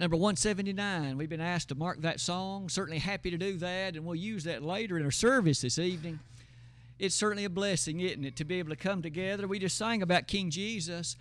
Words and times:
Number 0.00 0.16
179, 0.16 1.18
we've 1.18 1.28
been 1.28 1.42
asked 1.42 1.68
to 1.68 1.74
mark 1.74 2.00
that 2.00 2.20
song. 2.20 2.70
Certainly 2.70 3.00
happy 3.00 3.30
to 3.30 3.36
do 3.36 3.58
that, 3.58 3.96
and 3.96 4.06
we'll 4.06 4.14
use 4.14 4.44
that 4.44 4.62
later 4.62 4.96
in 4.96 5.04
our 5.04 5.10
service 5.10 5.60
this 5.60 5.78
evening. 5.78 6.20
It's 6.98 7.14
certainly 7.14 7.44
a 7.44 7.50
blessing, 7.50 8.00
isn't 8.00 8.24
it, 8.24 8.34
to 8.36 8.46
be 8.46 8.58
able 8.60 8.70
to 8.70 8.76
come 8.76 9.02
together. 9.02 9.46
We 9.46 9.58
just 9.58 9.76
sang 9.76 10.00
about 10.00 10.26
King 10.26 10.48
Jesus, 10.48 11.16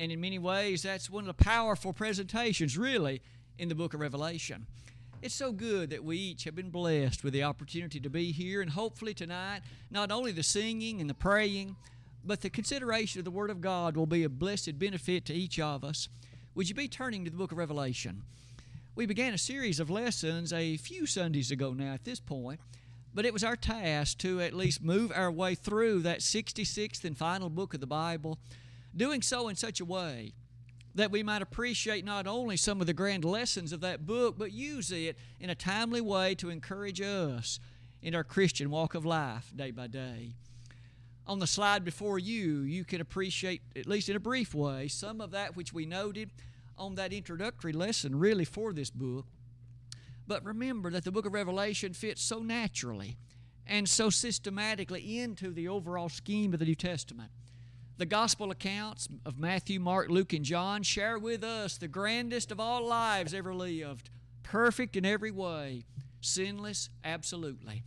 and 0.00 0.10
in 0.10 0.20
many 0.20 0.40
ways, 0.40 0.82
that's 0.82 1.08
one 1.08 1.28
of 1.28 1.36
the 1.36 1.44
powerful 1.44 1.92
presentations, 1.92 2.76
really, 2.76 3.22
in 3.56 3.68
the 3.68 3.74
book 3.76 3.94
of 3.94 4.00
Revelation. 4.00 4.66
It's 5.22 5.32
so 5.32 5.52
good 5.52 5.90
that 5.90 6.02
we 6.02 6.16
each 6.16 6.42
have 6.42 6.56
been 6.56 6.70
blessed 6.70 7.22
with 7.22 7.34
the 7.34 7.44
opportunity 7.44 8.00
to 8.00 8.10
be 8.10 8.32
here, 8.32 8.60
and 8.60 8.72
hopefully 8.72 9.14
tonight, 9.14 9.60
not 9.92 10.10
only 10.10 10.32
the 10.32 10.42
singing 10.42 11.00
and 11.00 11.08
the 11.08 11.14
praying, 11.14 11.76
but 12.24 12.40
the 12.40 12.50
consideration 12.50 13.20
of 13.20 13.24
the 13.24 13.30
Word 13.30 13.50
of 13.50 13.60
God 13.60 13.96
will 13.96 14.06
be 14.06 14.24
a 14.24 14.28
blessed 14.28 14.76
benefit 14.76 15.24
to 15.26 15.34
each 15.34 15.60
of 15.60 15.84
us. 15.84 16.08
Would 16.56 16.68
you 16.68 16.74
be 16.76 16.86
turning 16.86 17.24
to 17.24 17.32
the 17.32 17.36
book 17.36 17.50
of 17.50 17.58
Revelation? 17.58 18.22
We 18.94 19.06
began 19.06 19.34
a 19.34 19.38
series 19.38 19.80
of 19.80 19.90
lessons 19.90 20.52
a 20.52 20.76
few 20.76 21.04
Sundays 21.04 21.50
ago 21.50 21.72
now 21.72 21.94
at 21.94 22.04
this 22.04 22.20
point, 22.20 22.60
but 23.12 23.24
it 23.24 23.32
was 23.32 23.42
our 23.42 23.56
task 23.56 24.18
to 24.18 24.40
at 24.40 24.54
least 24.54 24.80
move 24.80 25.10
our 25.12 25.32
way 25.32 25.56
through 25.56 26.02
that 26.02 26.20
66th 26.20 27.04
and 27.04 27.18
final 27.18 27.50
book 27.50 27.74
of 27.74 27.80
the 27.80 27.88
Bible, 27.88 28.38
doing 28.96 29.20
so 29.20 29.48
in 29.48 29.56
such 29.56 29.80
a 29.80 29.84
way 29.84 30.32
that 30.94 31.10
we 31.10 31.24
might 31.24 31.42
appreciate 31.42 32.04
not 32.04 32.28
only 32.28 32.56
some 32.56 32.80
of 32.80 32.86
the 32.86 32.92
grand 32.92 33.24
lessons 33.24 33.72
of 33.72 33.80
that 33.80 34.06
book, 34.06 34.38
but 34.38 34.52
use 34.52 34.92
it 34.92 35.18
in 35.40 35.50
a 35.50 35.56
timely 35.56 36.00
way 36.00 36.36
to 36.36 36.50
encourage 36.50 37.00
us 37.00 37.58
in 38.00 38.14
our 38.14 38.22
Christian 38.22 38.70
walk 38.70 38.94
of 38.94 39.04
life 39.04 39.52
day 39.56 39.72
by 39.72 39.88
day 39.88 40.36
on 41.26 41.38
the 41.38 41.46
slide 41.46 41.84
before 41.84 42.18
you, 42.18 42.60
you 42.60 42.84
can 42.84 43.00
appreciate, 43.00 43.62
at 43.76 43.86
least 43.86 44.08
in 44.08 44.16
a 44.16 44.20
brief 44.20 44.54
way, 44.54 44.88
some 44.88 45.20
of 45.20 45.30
that 45.30 45.56
which 45.56 45.72
we 45.72 45.86
noted 45.86 46.30
on 46.78 46.94
that 46.96 47.12
introductory 47.12 47.72
lesson, 47.72 48.18
really, 48.18 48.44
for 48.44 48.72
this 48.72 48.90
book. 48.90 49.26
But 50.26 50.44
remember 50.44 50.90
that 50.90 51.04
the 51.04 51.12
book 51.12 51.26
of 51.26 51.32
Revelation 51.32 51.92
fits 51.92 52.22
so 52.22 52.38
naturally 52.38 53.16
and 53.66 53.88
so 53.88 54.10
systematically 54.10 55.18
into 55.18 55.52
the 55.52 55.68
overall 55.68 56.08
scheme 56.08 56.52
of 56.52 56.58
the 56.58 56.64
New 56.64 56.74
Testament. 56.74 57.30
The 57.96 58.06
gospel 58.06 58.50
accounts 58.50 59.08
of 59.24 59.38
Matthew, 59.38 59.78
Mark, 59.78 60.08
Luke, 60.08 60.32
and 60.32 60.44
John 60.44 60.82
share 60.82 61.18
with 61.18 61.44
us 61.44 61.78
the 61.78 61.88
grandest 61.88 62.50
of 62.50 62.58
all 62.58 62.86
lives 62.86 63.32
ever 63.32 63.54
lived, 63.54 64.10
perfect 64.42 64.96
in 64.96 65.04
every 65.04 65.30
way, 65.30 65.84
sinless, 66.20 66.90
absolutely. 67.04 67.84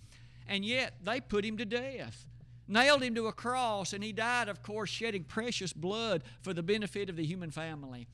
And 0.47 0.63
yet 0.63 0.93
they 1.03 1.19
put 1.19 1.43
him 1.43 1.58
to 1.58 1.65
death 1.65 2.25
nailed 2.67 3.03
him 3.03 3.15
to 3.15 3.27
a 3.27 3.33
cross, 3.33 3.93
and 3.93 4.03
he 4.03 4.11
died, 4.11 4.49
of 4.49 4.61
course, 4.61 4.89
shedding 4.89 5.23
precious 5.23 5.73
blood 5.73 6.23
for 6.41 6.53
the 6.53 6.63
benefit 6.63 7.09
of 7.09 7.15
the 7.15 7.25
human 7.25 7.52
family. 7.52 8.08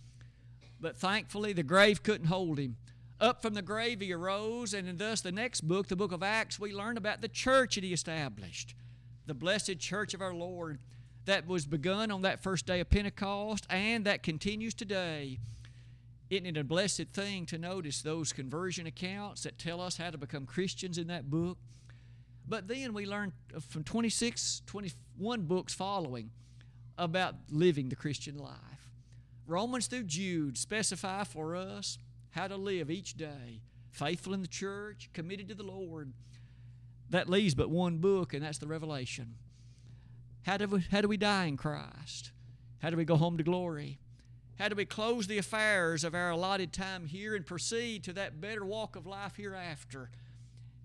But 0.84 0.98
thankfully, 0.98 1.54
the 1.54 1.64
grave 1.64 2.04
couldn't 2.04 2.28
hold 2.28 2.60
him. 2.60 2.76
Up 3.22 3.42
from 3.42 3.54
the 3.54 3.62
grave 3.62 4.02
he 4.02 4.12
arose, 4.12 4.74
and 4.74 4.86
in 4.86 4.98
thus 4.98 5.22
the 5.22 5.32
next 5.32 5.62
book, 5.62 5.88
the 5.88 5.96
book 5.96 6.12
of 6.12 6.22
Acts, 6.22 6.60
we 6.60 6.74
learn 6.74 6.98
about 6.98 7.22
the 7.22 7.30
church 7.30 7.76
that 7.76 7.86
he 7.86 7.94
established, 7.94 8.76
the 9.26 9.34
blessed 9.34 9.80
church 9.80 10.14
of 10.14 10.22
our 10.22 10.34
Lord 10.34 10.80
that 11.24 11.48
was 11.48 11.66
begun 11.66 12.12
on 12.12 12.22
that 12.24 12.44
first 12.44 12.66
day 12.66 12.82
of 12.82 12.90
Pentecost 12.90 13.66
and 13.70 14.04
that 14.04 14.24
continues 14.24 14.74
today. 14.74 15.40
Isn't 16.30 16.48
it 16.48 16.58
a 16.58 16.66
blessed 16.66 17.08
thing 17.14 17.46
to 17.46 17.58
notice 17.58 18.02
those 18.02 18.34
conversion 18.34 18.86
accounts 18.86 19.44
that 19.44 19.58
tell 19.58 19.80
us 19.80 19.96
how 19.96 20.10
to 20.10 20.18
become 20.18 20.46
Christians 20.46 20.98
in 20.98 21.08
that 21.08 21.30
book? 21.32 21.58
But 22.46 22.68
then 22.68 22.94
we 22.94 23.06
learn 23.06 23.32
from 23.70 23.86
26, 23.86 24.64
21 24.66 25.44
books 25.44 25.74
following 25.74 26.32
about 26.98 27.36
living 27.50 27.88
the 27.88 27.96
Christian 27.96 28.38
life. 28.38 28.83
Romans 29.46 29.88
through 29.88 30.04
Jude 30.04 30.58
specify 30.58 31.24
for 31.24 31.56
us 31.56 31.98
how 32.32 32.48
to 32.48 32.56
live 32.56 32.90
each 32.90 33.16
day, 33.16 33.62
faithful 33.92 34.34
in 34.34 34.42
the 34.42 34.48
church, 34.48 35.10
committed 35.14 35.50
to 35.50 35.56
the 35.56 35.64
Lord. 35.64 36.14
That 37.10 37.30
leaves 37.30 37.54
but 37.54 37.70
one 37.70 37.98
book, 37.98 38.34
and 38.34 38.44
that's 38.44 38.58
the 38.58 38.68
Revelation. 38.68 39.36
How 40.44 40.58
do 40.58 40.68
we, 40.68 40.80
how 40.92 41.02
do 41.02 41.08
we 41.08 41.18
die 41.18 41.46
in 41.46 41.58
Christ? 41.58 42.32
How 42.80 42.90
do 42.90 42.98
we 42.98 43.06
go 43.06 43.16
home 43.16 43.38
to 43.38 43.44
glory? 43.44 44.00
How 44.60 44.70
do 44.70 44.76
we 44.76 44.86
close 44.86 45.28
the 45.28 45.38
affairs 45.38 46.04
of 46.04 46.14
our 46.14 46.30
allotted 46.30 46.74
time 46.74 47.08
here 47.08 47.36
and 47.36 47.46
proceed 47.46 48.04
to 48.04 48.14
that 48.14 48.40
better 48.40 48.66
walk 48.66 48.96
of 48.96 49.06
life 49.06 49.36
hereafter? 49.36 50.10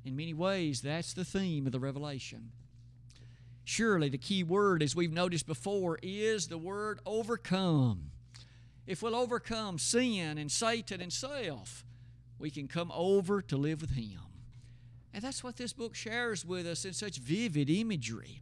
In 0.04 0.16
many 0.16 0.32
ways, 0.34 0.80
that's 0.80 1.12
the 1.12 1.24
theme 1.24 1.66
of 1.66 1.72
the 1.72 1.80
Revelation. 1.80 2.50
Surely, 3.64 4.08
the 4.08 4.16
key 4.16 4.42
word, 4.42 4.82
as 4.82 4.96
we've 4.96 5.12
noticed 5.12 5.46
before, 5.46 5.98
is 6.02 6.48
the 6.48 6.56
word 6.56 7.00
overcome. 7.04 8.10
If 8.88 9.02
we'll 9.02 9.14
overcome 9.14 9.78
sin 9.78 10.38
and 10.38 10.50
Satan 10.50 11.02
and 11.02 11.12
self, 11.12 11.84
we 12.38 12.50
can 12.50 12.68
come 12.68 12.90
over 12.94 13.42
to 13.42 13.56
live 13.58 13.82
with 13.82 13.90
Him. 13.90 14.18
And 15.12 15.22
that's 15.22 15.44
what 15.44 15.58
this 15.58 15.74
book 15.74 15.94
shares 15.94 16.42
with 16.42 16.66
us 16.66 16.86
in 16.86 16.94
such 16.94 17.18
vivid 17.18 17.68
imagery. 17.68 18.40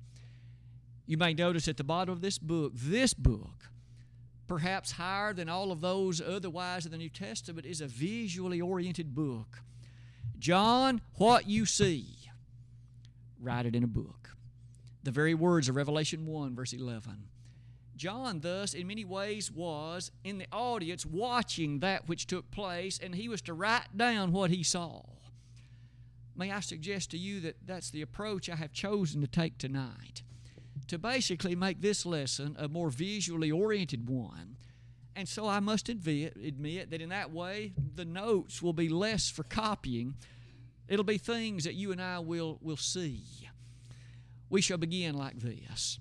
You 1.05 1.17
may 1.17 1.35
notice 1.35 1.67
at 1.67 1.79
the 1.79 1.85
bottom 1.85 2.13
of 2.13 2.21
this 2.21 2.39
book, 2.39 2.73
this 2.77 3.13
book, 3.13 3.71
perhaps 4.47 4.93
higher 4.93 5.35
than 5.35 5.49
all 5.49 5.73
of 5.73 5.81
those 5.81 6.21
otherwise 6.21 6.87
in 6.87 6.93
the 6.93 6.99
New 6.99 7.09
Testament, 7.09 7.67
is 7.67 7.81
a 7.81 7.89
visually 7.89 8.61
oriented 8.61 9.17
book. 9.17 9.63
John, 10.39 11.01
what 11.15 11.49
you 11.49 11.67
see, 11.67 12.07
write 13.41 13.67
it 13.67 13.75
in 13.75 13.83
a 13.83 13.89
book. 13.89 14.31
The 15.03 15.11
very 15.11 15.35
words 15.35 15.69
of 15.69 15.75
Revelation 15.75 16.25
1, 16.25 16.55
verse 16.55 16.73
11. 16.73 17.25
John, 17.97 18.41
thus, 18.41 18.75
in 18.75 18.87
many 18.87 19.05
ways, 19.05 19.51
was 19.51 20.11
in 20.25 20.39
the 20.39 20.47
audience 20.53 21.07
watching 21.07 21.81
that 21.81 22.09
which 22.09 22.27
took 22.27 22.51
place, 22.51 22.99
and 23.03 23.15
he 23.15 23.29
was 23.29 23.43
to 23.43 23.55
write 23.55 23.97
down 23.97 24.33
what 24.33 24.51
he 24.51 24.63
saw. 24.63 25.03
May 26.37 26.53
I 26.53 26.61
suggest 26.61 27.11
to 27.13 27.19
you 27.19 27.41
that 27.41 27.57
that's 27.65 27.91
the 27.91 28.03
approach 28.03 28.51
I 28.51 28.57
have 28.57 28.73
chosen 28.73 29.21
to 29.23 29.27
take 29.27 29.59
tonight? 29.59 30.23
To 30.89 30.99
basically 30.99 31.57
make 31.57 31.81
this 31.81 32.05
lesson 32.05 32.55
a 32.59 32.69
more 32.69 32.91
visually 32.91 33.51
oriented 33.51 34.09
one 34.09 34.57
and 35.17 35.27
so 35.27 35.49
I 35.49 35.61
must 35.61 35.89
admit, 35.89 36.37
admit 36.37 36.91
that 36.91 37.01
in 37.01 37.09
that 37.09 37.33
way, 37.33 37.73
the 37.95 38.05
notes 38.05 38.61
will 38.61 38.75
be 38.75 38.91
less 38.91 39.31
for 39.31 39.45
copying. 39.45 40.15
It'll 40.89 41.07
be 41.07 41.17
things 41.17 41.65
that 41.65 41.75
you 41.75 41.91
and 41.91 42.03
I 42.03 42.19
will, 42.19 42.59
will 42.61 42.77
see. 42.77 43.23
We 44.51 44.61
shall 44.61 44.77
begin 44.77 45.17
like 45.17 45.41
this. 45.41 45.99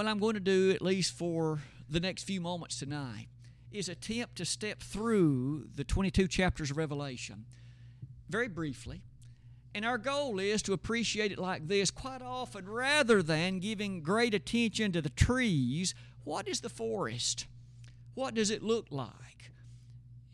What 0.00 0.08
I'm 0.08 0.18
going 0.18 0.32
to 0.32 0.40
do, 0.40 0.70
at 0.70 0.80
least 0.80 1.12
for 1.12 1.58
the 1.90 2.00
next 2.00 2.22
few 2.22 2.40
moments 2.40 2.78
tonight, 2.78 3.26
is 3.70 3.86
attempt 3.86 4.36
to 4.36 4.46
step 4.46 4.80
through 4.80 5.66
the 5.74 5.84
22 5.84 6.26
chapters 6.26 6.70
of 6.70 6.78
Revelation 6.78 7.44
very 8.30 8.48
briefly. 8.48 9.02
And 9.74 9.84
our 9.84 9.98
goal 9.98 10.38
is 10.38 10.62
to 10.62 10.72
appreciate 10.72 11.32
it 11.32 11.38
like 11.38 11.68
this 11.68 11.90
quite 11.90 12.22
often, 12.22 12.66
rather 12.66 13.22
than 13.22 13.58
giving 13.58 14.00
great 14.00 14.32
attention 14.32 14.90
to 14.92 15.02
the 15.02 15.10
trees, 15.10 15.94
what 16.24 16.48
is 16.48 16.62
the 16.62 16.70
forest? 16.70 17.44
What 18.14 18.32
does 18.32 18.50
it 18.50 18.62
look 18.62 18.86
like? 18.90 19.52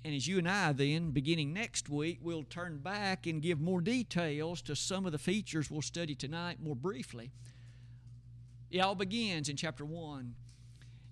And 0.05 0.15
as 0.15 0.29
you 0.29 0.39
and 0.39 0.49
I 0.49 0.75
then, 0.75 1.11
beginning 1.11 1.53
next 1.53 1.89
week, 1.89 2.21
we'll 2.23 2.45
turn 2.45 2.79
back 2.79 3.27
and 3.27 3.43
give 3.43 3.61
more 3.61 3.81
details 3.81 4.63
to 4.63 4.77
some 4.77 5.07
of 5.07 5.11
the 5.11 5.19
features 5.19 5.73
we'll 5.73 5.83
study 5.83 6.15
tonight 6.15 6.63
more 6.63 6.77
briefly. 6.77 7.33
It 8.71 8.81
all 8.81 8.95
begins 8.95 9.49
in 9.49 9.57
chapter 9.57 9.85
1. 9.85 10.35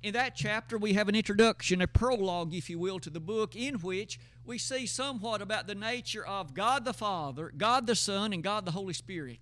In 0.03 0.12
that 0.12 0.37
chapter, 0.37 0.76
we 0.76 0.92
have 0.92 1.09
an 1.09 1.15
introduction, 1.15 1.81
a 1.81 1.87
prologue, 1.87 2.54
if 2.54 2.69
you 2.69 2.78
will, 2.78 3.00
to 3.00 3.10
the 3.10 3.20
book, 3.20 3.56
in 3.56 3.76
which 3.76 4.20
we 4.44 4.59
see 4.59 4.87
somewhat 4.87 5.41
about 5.41 5.66
the 5.66 5.75
nature 5.75 6.26
of 6.26 6.53
God 6.53 6.84
the 6.84 6.92
Father, 6.92 7.53
God 7.56 7.87
the 7.87 7.94
Son, 7.94 8.32
and 8.32 8.42
God 8.42 8.66
the 8.66 8.72
Holy 8.72 8.92
Spirit. 8.92 9.38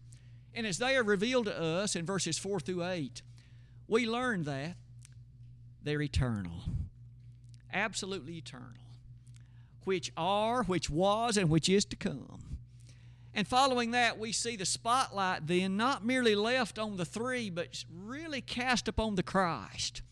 And 0.54 0.66
as 0.66 0.78
they 0.78 0.96
are 0.96 1.02
revealed 1.02 1.46
to 1.46 1.60
us 1.60 1.96
in 1.96 2.06
verses 2.06 2.38
4 2.38 2.60
through 2.60 2.84
8, 2.84 3.22
we 3.88 4.08
learn 4.08 4.44
that 4.44 4.76
they're 5.82 6.02
eternal 6.02 6.62
absolutely 7.72 8.36
eternal, 8.36 8.68
which 9.84 10.12
are, 10.16 10.62
which 10.65 10.91
was, 10.91 11.36
and 11.36 11.48
which 11.48 11.68
is 11.68 11.84
to 11.86 11.97
come. 11.97 12.52
And 13.34 13.48
following 13.48 13.92
that, 13.92 14.18
we 14.18 14.30
see 14.32 14.56
the 14.56 14.66
spotlight 14.66 15.46
then 15.46 15.76
not 15.76 16.04
merely 16.04 16.34
left 16.34 16.78
on 16.78 16.96
the 16.96 17.04
three, 17.04 17.48
but 17.48 17.84
really 17.90 18.42
cast 18.42 18.88
upon 18.88 19.14
the 19.14 19.22
Christ. 19.22 20.02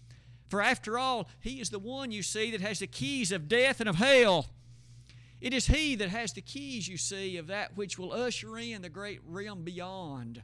For 0.49 0.63
after 0.63 0.99
all, 0.99 1.29
He 1.39 1.61
is 1.61 1.71
the 1.71 1.79
one 1.79 2.13
you 2.13 2.23
see 2.23 2.51
that 2.51 2.63
has 2.63 2.79
the 2.79 2.87
keys 2.87 3.31
of 3.31 3.49
death 3.49 3.79
and 3.81 3.89
of 3.89 3.97
hell. 3.97 4.47
It 5.41 5.53
is 5.53 5.67
He 5.67 5.95
that 5.97 6.09
has 6.09 6.33
the 6.33 6.41
keys, 6.41 6.89
you 6.89 6.97
see, 6.97 7.37
of 7.37 7.47
that 7.47 7.77
which 7.77 7.99
will 7.99 8.13
usher 8.13 8.57
in 8.57 8.83
the 8.83 8.89
great 8.89 9.21
realm 9.27 9.65
beyond. 9.65 10.43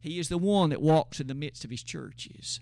He 0.00 0.18
is 0.18 0.28
the 0.28 0.38
one 0.38 0.70
that 0.70 0.80
walks 0.80 1.20
in 1.20 1.26
the 1.26 1.34
midst 1.34 1.64
of 1.64 1.70
His 1.70 1.82
churches. 1.82 2.60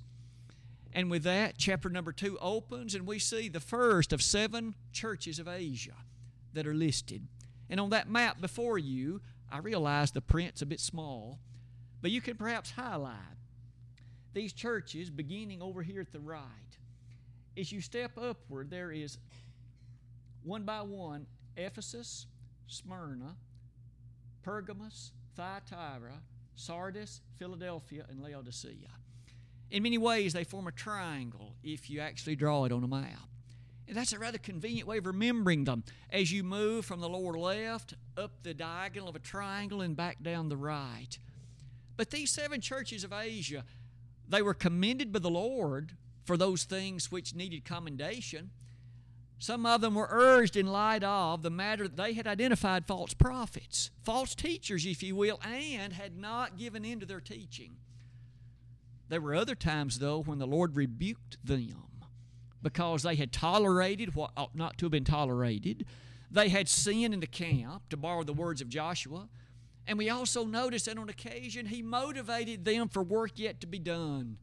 And 0.92 1.10
with 1.10 1.22
that, 1.22 1.54
chapter 1.56 1.88
number 1.88 2.12
two 2.12 2.38
opens, 2.40 2.94
and 2.94 3.06
we 3.06 3.18
see 3.18 3.48
the 3.48 3.60
first 3.60 4.12
of 4.12 4.22
seven 4.22 4.74
churches 4.92 5.38
of 5.38 5.46
Asia 5.46 5.94
that 6.52 6.66
are 6.66 6.74
listed. 6.74 7.28
And 7.70 7.78
on 7.78 7.90
that 7.90 8.10
map 8.10 8.40
before 8.40 8.78
you, 8.78 9.20
I 9.50 9.58
realize 9.58 10.10
the 10.10 10.20
print's 10.20 10.60
a 10.60 10.66
bit 10.66 10.80
small, 10.80 11.38
but 12.02 12.10
you 12.10 12.20
can 12.20 12.36
perhaps 12.36 12.72
highlight 12.72 13.14
these 14.34 14.52
churches 14.52 15.08
beginning 15.08 15.62
over 15.62 15.82
here 15.82 16.00
at 16.00 16.12
the 16.12 16.20
right. 16.20 16.44
As 17.56 17.72
you 17.72 17.80
step 17.80 18.12
upward, 18.20 18.70
there 18.70 18.90
is 18.90 19.18
one 20.42 20.64
by 20.64 20.82
one 20.82 21.26
Ephesus, 21.56 22.26
Smyrna, 22.66 23.36
Pergamos, 24.42 25.12
Thyatira, 25.36 26.22
Sardis, 26.54 27.20
Philadelphia, 27.38 28.04
and 28.08 28.22
Laodicea. 28.22 28.90
In 29.70 29.82
many 29.82 29.98
ways, 29.98 30.32
they 30.32 30.44
form 30.44 30.66
a 30.66 30.72
triangle 30.72 31.54
if 31.62 31.88
you 31.88 32.00
actually 32.00 32.36
draw 32.36 32.64
it 32.64 32.72
on 32.72 32.82
a 32.82 32.88
map. 32.88 33.28
That's 33.92 34.12
a 34.12 34.18
rather 34.18 34.38
convenient 34.38 34.86
way 34.86 34.98
of 34.98 35.06
remembering 35.06 35.64
them 35.64 35.84
as 36.10 36.32
you 36.32 36.44
move 36.44 36.84
from 36.84 37.00
the 37.00 37.08
lower 37.08 37.36
left 37.36 37.94
up 38.16 38.30
the 38.42 38.54
diagonal 38.54 39.08
of 39.08 39.16
a 39.16 39.20
triangle 39.20 39.80
and 39.80 39.96
back 39.96 40.22
down 40.22 40.48
the 40.48 40.56
right. 40.56 41.18
But 41.96 42.10
these 42.10 42.30
seven 42.30 42.60
churches 42.60 43.02
of 43.04 43.12
Asia, 43.12 43.64
they 44.28 44.42
were 44.42 44.54
commended 44.54 45.12
by 45.12 45.18
the 45.18 45.30
Lord 45.30 45.92
for 46.24 46.36
those 46.36 46.64
things 46.64 47.10
which 47.10 47.34
needed 47.34 47.64
commendation. 47.64 48.50
Some 49.38 49.66
of 49.66 49.80
them 49.80 49.94
were 49.94 50.08
urged 50.10 50.56
in 50.56 50.66
light 50.66 51.02
of 51.02 51.42
the 51.42 51.50
matter 51.50 51.88
that 51.88 51.96
they 51.96 52.12
had 52.12 52.26
identified 52.26 52.86
false 52.86 53.14
prophets, 53.14 53.90
false 54.02 54.34
teachers, 54.34 54.86
if 54.86 55.02
you 55.02 55.16
will, 55.16 55.40
and 55.42 55.94
had 55.94 56.16
not 56.16 56.58
given 56.58 56.84
in 56.84 57.00
to 57.00 57.06
their 57.06 57.20
teaching. 57.20 57.76
There 59.08 59.20
were 59.20 59.34
other 59.34 59.54
times, 59.54 59.98
though, 59.98 60.22
when 60.22 60.38
the 60.38 60.46
Lord 60.46 60.76
rebuked 60.76 61.38
them 61.42 61.89
because 62.62 63.02
they 63.02 63.14
had 63.14 63.32
tolerated 63.32 64.14
what 64.14 64.32
ought 64.36 64.54
not 64.54 64.78
to 64.78 64.86
have 64.86 64.92
been 64.92 65.04
tolerated. 65.04 65.86
They 66.30 66.48
had 66.48 66.68
sinned 66.68 67.14
in 67.14 67.20
the 67.20 67.26
camp, 67.26 67.88
to 67.90 67.96
borrow 67.96 68.22
the 68.22 68.32
words 68.32 68.60
of 68.60 68.68
Joshua. 68.68 69.28
And 69.86 69.98
we 69.98 70.08
also 70.08 70.44
notice 70.44 70.84
that 70.84 70.98
on 70.98 71.08
occasion 71.08 71.66
he 71.66 71.82
motivated 71.82 72.64
them 72.64 72.88
for 72.88 73.02
work 73.02 73.32
yet 73.36 73.60
to 73.60 73.66
be 73.66 73.78
done. 73.78 74.36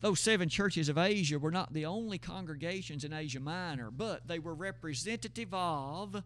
Those 0.00 0.20
seven 0.20 0.48
churches 0.48 0.88
of 0.88 0.98
Asia 0.98 1.38
were 1.38 1.50
not 1.50 1.72
the 1.72 1.86
only 1.86 2.18
congregations 2.18 3.02
in 3.02 3.12
Asia 3.12 3.40
Minor, 3.40 3.90
but 3.90 4.28
they 4.28 4.38
were 4.38 4.54
representative 4.54 5.52
of 5.52 6.22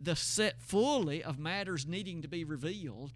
the 0.00 0.14
set 0.14 0.60
fully 0.60 1.24
of 1.24 1.38
matters 1.38 1.86
needing 1.86 2.22
to 2.22 2.28
be 2.28 2.44
revealed. 2.44 3.12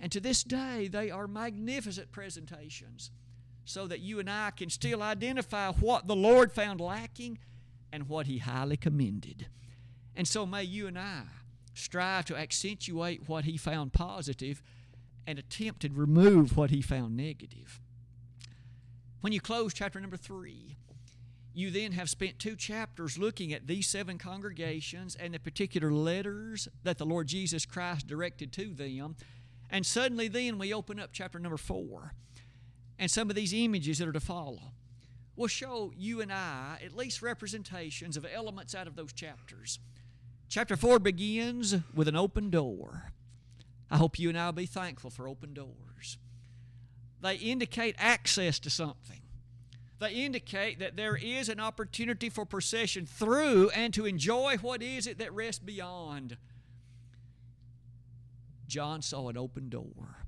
And 0.00 0.10
to 0.10 0.20
this 0.20 0.42
day, 0.42 0.88
they 0.88 1.10
are 1.10 1.28
magnificent 1.28 2.10
presentations 2.10 3.10
so 3.64 3.86
that 3.86 4.00
you 4.00 4.18
and 4.18 4.28
I 4.28 4.50
can 4.50 4.70
still 4.70 5.02
identify 5.02 5.72
what 5.72 6.06
the 6.06 6.16
Lord 6.16 6.52
found 6.52 6.80
lacking 6.80 7.38
and 7.92 8.08
what 8.08 8.26
He 8.26 8.38
highly 8.38 8.76
commended. 8.76 9.46
And 10.16 10.26
so 10.26 10.46
may 10.46 10.64
you 10.64 10.86
and 10.86 10.98
I 10.98 11.22
strive 11.74 12.24
to 12.26 12.36
accentuate 12.36 13.28
what 13.28 13.44
He 13.44 13.56
found 13.56 13.92
positive 13.92 14.62
and 15.26 15.38
attempt 15.38 15.80
to 15.82 15.90
remove 15.92 16.56
what 16.56 16.70
He 16.70 16.82
found 16.82 17.16
negative. 17.16 17.80
When 19.20 19.32
you 19.32 19.40
close 19.40 19.72
chapter 19.72 20.00
number 20.00 20.16
three, 20.16 20.76
you 21.54 21.70
then 21.70 21.92
have 21.92 22.10
spent 22.10 22.38
two 22.38 22.56
chapters 22.56 23.18
looking 23.18 23.52
at 23.52 23.66
these 23.66 23.86
seven 23.86 24.18
congregations 24.18 25.14
and 25.14 25.34
the 25.34 25.38
particular 25.38 25.92
letters 25.92 26.66
that 26.82 26.98
the 26.98 27.06
Lord 27.06 27.28
Jesus 27.28 27.66
Christ 27.66 28.06
directed 28.06 28.52
to 28.54 28.72
them. 28.72 29.16
And 29.70 29.86
suddenly, 29.86 30.28
then, 30.28 30.58
we 30.58 30.72
open 30.72 30.98
up 30.98 31.10
chapter 31.12 31.38
number 31.38 31.56
four 31.56 32.14
and 33.02 33.10
some 33.10 33.28
of 33.28 33.34
these 33.34 33.52
images 33.52 33.98
that 33.98 34.06
are 34.06 34.12
to 34.12 34.20
follow 34.20 34.60
will 35.34 35.48
show 35.48 35.90
you 35.96 36.20
and 36.20 36.32
I 36.32 36.78
at 36.84 36.96
least 36.96 37.20
representations 37.20 38.16
of 38.16 38.24
elements 38.32 38.76
out 38.76 38.86
of 38.86 38.94
those 38.94 39.12
chapters. 39.12 39.80
Chapter 40.48 40.76
4 40.76 41.00
begins 41.00 41.74
with 41.92 42.06
an 42.06 42.14
open 42.14 42.48
door. 42.48 43.10
I 43.90 43.96
hope 43.96 44.20
you 44.20 44.28
and 44.28 44.38
I 44.38 44.46
will 44.46 44.52
be 44.52 44.66
thankful 44.66 45.10
for 45.10 45.26
open 45.26 45.52
doors. 45.52 46.16
They 47.20 47.34
indicate 47.34 47.96
access 47.98 48.60
to 48.60 48.70
something. 48.70 49.22
They 49.98 50.12
indicate 50.12 50.78
that 50.78 50.94
there 50.94 51.16
is 51.16 51.48
an 51.48 51.58
opportunity 51.58 52.28
for 52.28 52.46
procession 52.46 53.04
through 53.04 53.70
and 53.70 53.92
to 53.94 54.06
enjoy 54.06 54.58
what 54.58 54.80
is 54.80 55.08
it 55.08 55.18
that 55.18 55.34
rests 55.34 55.58
beyond. 55.58 56.36
John 58.68 59.02
saw 59.02 59.28
an 59.28 59.36
open 59.36 59.70
door. 59.70 60.21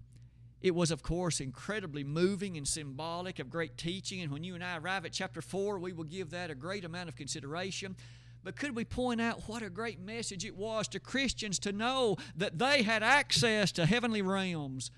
It 0.65 0.75
was, 0.75 0.91
of 0.91 1.03
course, 1.03 1.41
incredibly 1.41 2.05
moving 2.05 2.57
and 2.57 2.67
symbolic 2.67 3.39
of 3.39 3.51
great 3.51 3.77
teaching. 3.77 4.23
And 4.23 4.33
when 4.33 4.45
you 4.45 4.55
and 4.55 4.65
I 4.65 4.79
arrive 4.79 5.05
at 5.05 5.13
chapter 5.13 5.43
4, 5.43 5.79
we 5.79 5.93
will 5.93 6.05
give 6.05 6.31
that 6.31 6.51
a 6.51 6.55
great 6.55 6.87
amount 6.87 7.11
of 7.11 7.17
consideration. 7.17 7.95
But 8.43 8.57
could 8.57 8.75
we 8.75 8.87
point 8.87 9.21
out 9.21 9.47
what 9.47 9.63
a 9.63 9.69
great 9.69 10.01
message 10.01 10.43
it 10.43 10.57
was 10.57 10.89
to 10.89 11.01
Christians 11.01 11.59
to 11.59 11.73
know 11.73 12.17
that 12.35 12.59
they 12.59 12.81
had 12.81 13.03
access 13.03 13.73
to 13.73 13.85
heavenly 13.85 14.23
realms 14.23 14.91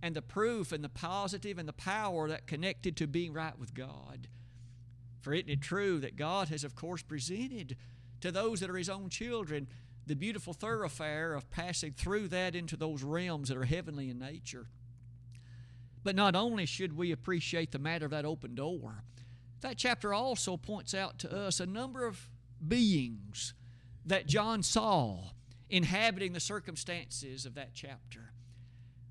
and 0.00 0.14
the 0.14 0.22
proof 0.22 0.70
and 0.70 0.84
the 0.84 0.88
positive 0.88 1.58
and 1.58 1.68
the 1.68 1.72
power 1.72 2.28
that 2.28 2.46
connected 2.46 2.96
to 2.98 3.08
being 3.08 3.32
right 3.32 3.58
with 3.58 3.74
God? 3.74 4.28
For 5.22 5.34
isn't 5.34 5.50
it 5.50 5.60
true 5.60 5.98
that 5.98 6.14
God 6.14 6.50
has, 6.50 6.62
of 6.62 6.76
course, 6.76 7.02
presented 7.02 7.76
to 8.20 8.30
those 8.30 8.60
that 8.60 8.70
are 8.70 8.76
His 8.76 8.88
own 8.88 9.08
children 9.08 9.66
the 10.06 10.14
beautiful 10.14 10.52
thoroughfare 10.52 11.34
of 11.34 11.50
passing 11.50 11.94
through 11.94 12.28
that 12.28 12.54
into 12.54 12.76
those 12.76 13.02
realms 13.02 13.48
that 13.48 13.58
are 13.58 13.64
heavenly 13.64 14.08
in 14.08 14.20
nature? 14.20 14.68
But 16.02 16.16
not 16.16 16.34
only 16.34 16.66
should 16.66 16.96
we 16.96 17.12
appreciate 17.12 17.72
the 17.72 17.78
matter 17.78 18.04
of 18.04 18.10
that 18.12 18.24
open 18.24 18.54
door, 18.54 19.04
that 19.60 19.76
chapter 19.76 20.14
also 20.14 20.56
points 20.56 20.94
out 20.94 21.18
to 21.18 21.36
us 21.36 21.60
a 21.60 21.66
number 21.66 22.06
of 22.06 22.28
beings 22.66 23.54
that 24.06 24.26
John 24.26 24.62
saw 24.62 25.30
inhabiting 25.68 26.32
the 26.32 26.40
circumstances 26.40 27.46
of 27.46 27.54
that 27.54 27.70
chapter. 27.74 28.32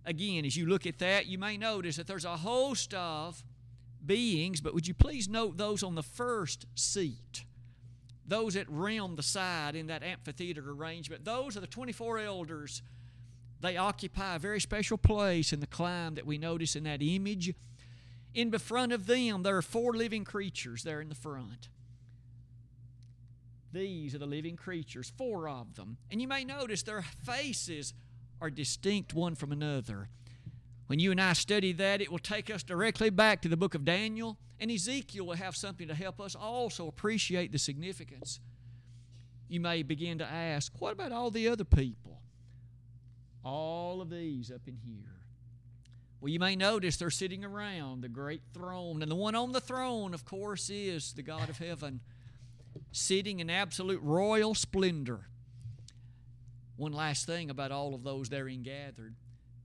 Again, 0.05 0.45
as 0.45 0.57
you 0.57 0.65
look 0.65 0.85
at 0.85 0.99
that, 0.99 1.27
you 1.27 1.37
may 1.37 1.57
notice 1.57 1.97
that 1.97 2.07
there's 2.07 2.25
a 2.25 2.37
host 2.37 2.93
of 2.93 3.43
beings, 4.03 4.61
but 4.61 4.73
would 4.73 4.87
you 4.87 4.93
please 4.93 5.29
note 5.29 5.57
those 5.57 5.83
on 5.83 5.95
the 5.95 6.03
first 6.03 6.65
seat? 6.75 7.45
Those 8.25 8.55
that 8.55 8.69
rim 8.69 9.15
the 9.15 9.23
side 9.23 9.75
in 9.75 9.87
that 9.87 10.03
amphitheater 10.03 10.63
arrangement. 10.69 11.25
Those 11.25 11.57
are 11.57 11.61
the 11.61 11.67
24 11.67 12.19
elders 12.19 12.81
they 13.61 13.77
occupy 13.77 14.35
a 14.35 14.39
very 14.39 14.61
special 14.61 14.97
place 14.97 15.51
in 15.51 15.59
the 15.59 15.67
climb 15.67 16.15
that 16.15 16.25
we 16.25 16.37
notice 16.37 16.75
in 16.75 16.83
that 16.83 17.01
image. 17.01 17.53
In 18.33 18.51
the 18.51 18.59
front 18.59 18.93
of 18.93 19.05
them, 19.05 19.43
there 19.43 19.57
are 19.57 19.61
four 19.61 19.93
living 19.93 20.23
creatures 20.23 20.83
there 20.83 21.01
in 21.01 21.09
the 21.09 21.15
front. 21.15 21.69
These 23.71 24.15
are 24.15 24.19
the 24.19 24.25
living 24.25 24.55
creatures, 24.55 25.11
four 25.15 25.47
of 25.47 25.75
them. 25.75 25.97
And 26.09 26.21
you 26.21 26.27
may 26.27 26.43
notice 26.43 26.83
their 26.83 27.01
faces 27.01 27.93
are 28.41 28.49
distinct 28.49 29.13
one 29.13 29.35
from 29.35 29.51
another. 29.51 30.09
When 30.87 30.99
you 30.99 31.11
and 31.11 31.21
I 31.21 31.33
study 31.33 31.71
that, 31.73 32.01
it 32.01 32.11
will 32.11 32.17
take 32.17 32.49
us 32.49 32.63
directly 32.63 33.11
back 33.11 33.41
to 33.43 33.49
the 33.49 33.57
book 33.57 33.75
of 33.75 33.85
Daniel, 33.85 34.37
and 34.59 34.71
Ezekiel 34.71 35.27
will 35.27 35.35
have 35.35 35.55
something 35.55 35.87
to 35.87 35.93
help 35.93 36.19
us 36.19 36.33
also 36.33 36.87
appreciate 36.87 37.51
the 37.51 37.59
significance. 37.59 38.39
You 39.47 39.59
may 39.59 39.83
begin 39.83 40.17
to 40.17 40.25
ask, 40.25 40.71
what 40.79 40.93
about 40.93 41.11
all 41.11 41.29
the 41.29 41.47
other 41.47 41.63
people? 41.63 42.08
All 43.43 44.01
of 44.01 44.09
these 44.09 44.51
up 44.51 44.67
in 44.67 44.77
here. 44.77 45.19
Well, 46.21 46.29
you 46.29 46.39
may 46.39 46.55
notice 46.55 46.97
they're 46.97 47.09
sitting 47.09 47.45
around 47.45 48.01
the 48.01 48.09
great 48.09 48.41
throne. 48.53 49.01
And 49.01 49.09
the 49.09 49.15
one 49.15 49.35
on 49.35 49.53
the 49.53 49.61
throne, 49.61 50.13
of 50.13 50.25
course, 50.25 50.69
is 50.69 51.13
the 51.13 51.21
God 51.21 51.49
of 51.49 51.57
heaven, 51.57 52.01
sitting 52.91 53.39
in 53.39 53.49
absolute 53.49 54.01
royal 54.01 54.53
splendor. 54.53 55.27
One 56.75 56.91
last 56.91 57.25
thing 57.25 57.49
about 57.49 57.71
all 57.71 57.93
of 57.93 58.03
those 58.03 58.29
therein 58.29 58.63
gathered. 58.63 59.15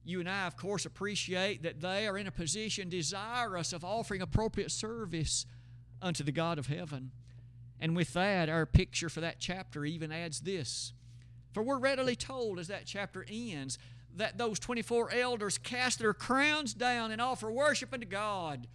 You 0.05 0.21
and 0.21 0.29
I, 0.29 0.47
of 0.47 0.57
course, 0.57 0.85
appreciate 0.85 1.63
that 1.63 1.81
they 1.81 2.07
are 2.07 2.19
in 2.19 2.27
a 2.27 2.33
position 2.33 2.89
desirous 2.89 3.73
of 3.73 3.85
offering 3.85 4.21
appropriate 4.21 4.71
service 4.71 5.47
unto 6.03 6.23
the 6.23 6.33
God 6.33 6.59
of 6.59 6.67
heaven. 6.67 7.11
And 7.81 7.97
with 7.97 8.13
that, 8.13 8.49
our 8.49 8.67
picture 8.67 9.09
for 9.09 9.21
that 9.21 9.41
chapter 9.41 9.85
even 9.85 10.13
adds 10.13 10.41
this 10.41 10.93
for 11.55 11.63
we're 11.63 11.79
readily 11.79 12.17
told 12.17 12.59
as 12.59 12.69
that 12.69 12.85
chapter 12.85 13.25
ends 13.31 13.79
that 14.17 14.37
those 14.39 14.59
24 14.59 15.13
elders 15.13 15.57
cast 15.57 16.01
their 16.01 16.13
crowns 16.13 16.75
down 16.75 17.11
and 17.11 17.21
offer 17.21 17.51
worship 17.51 17.93
unto 17.95 18.07
God 18.07 18.67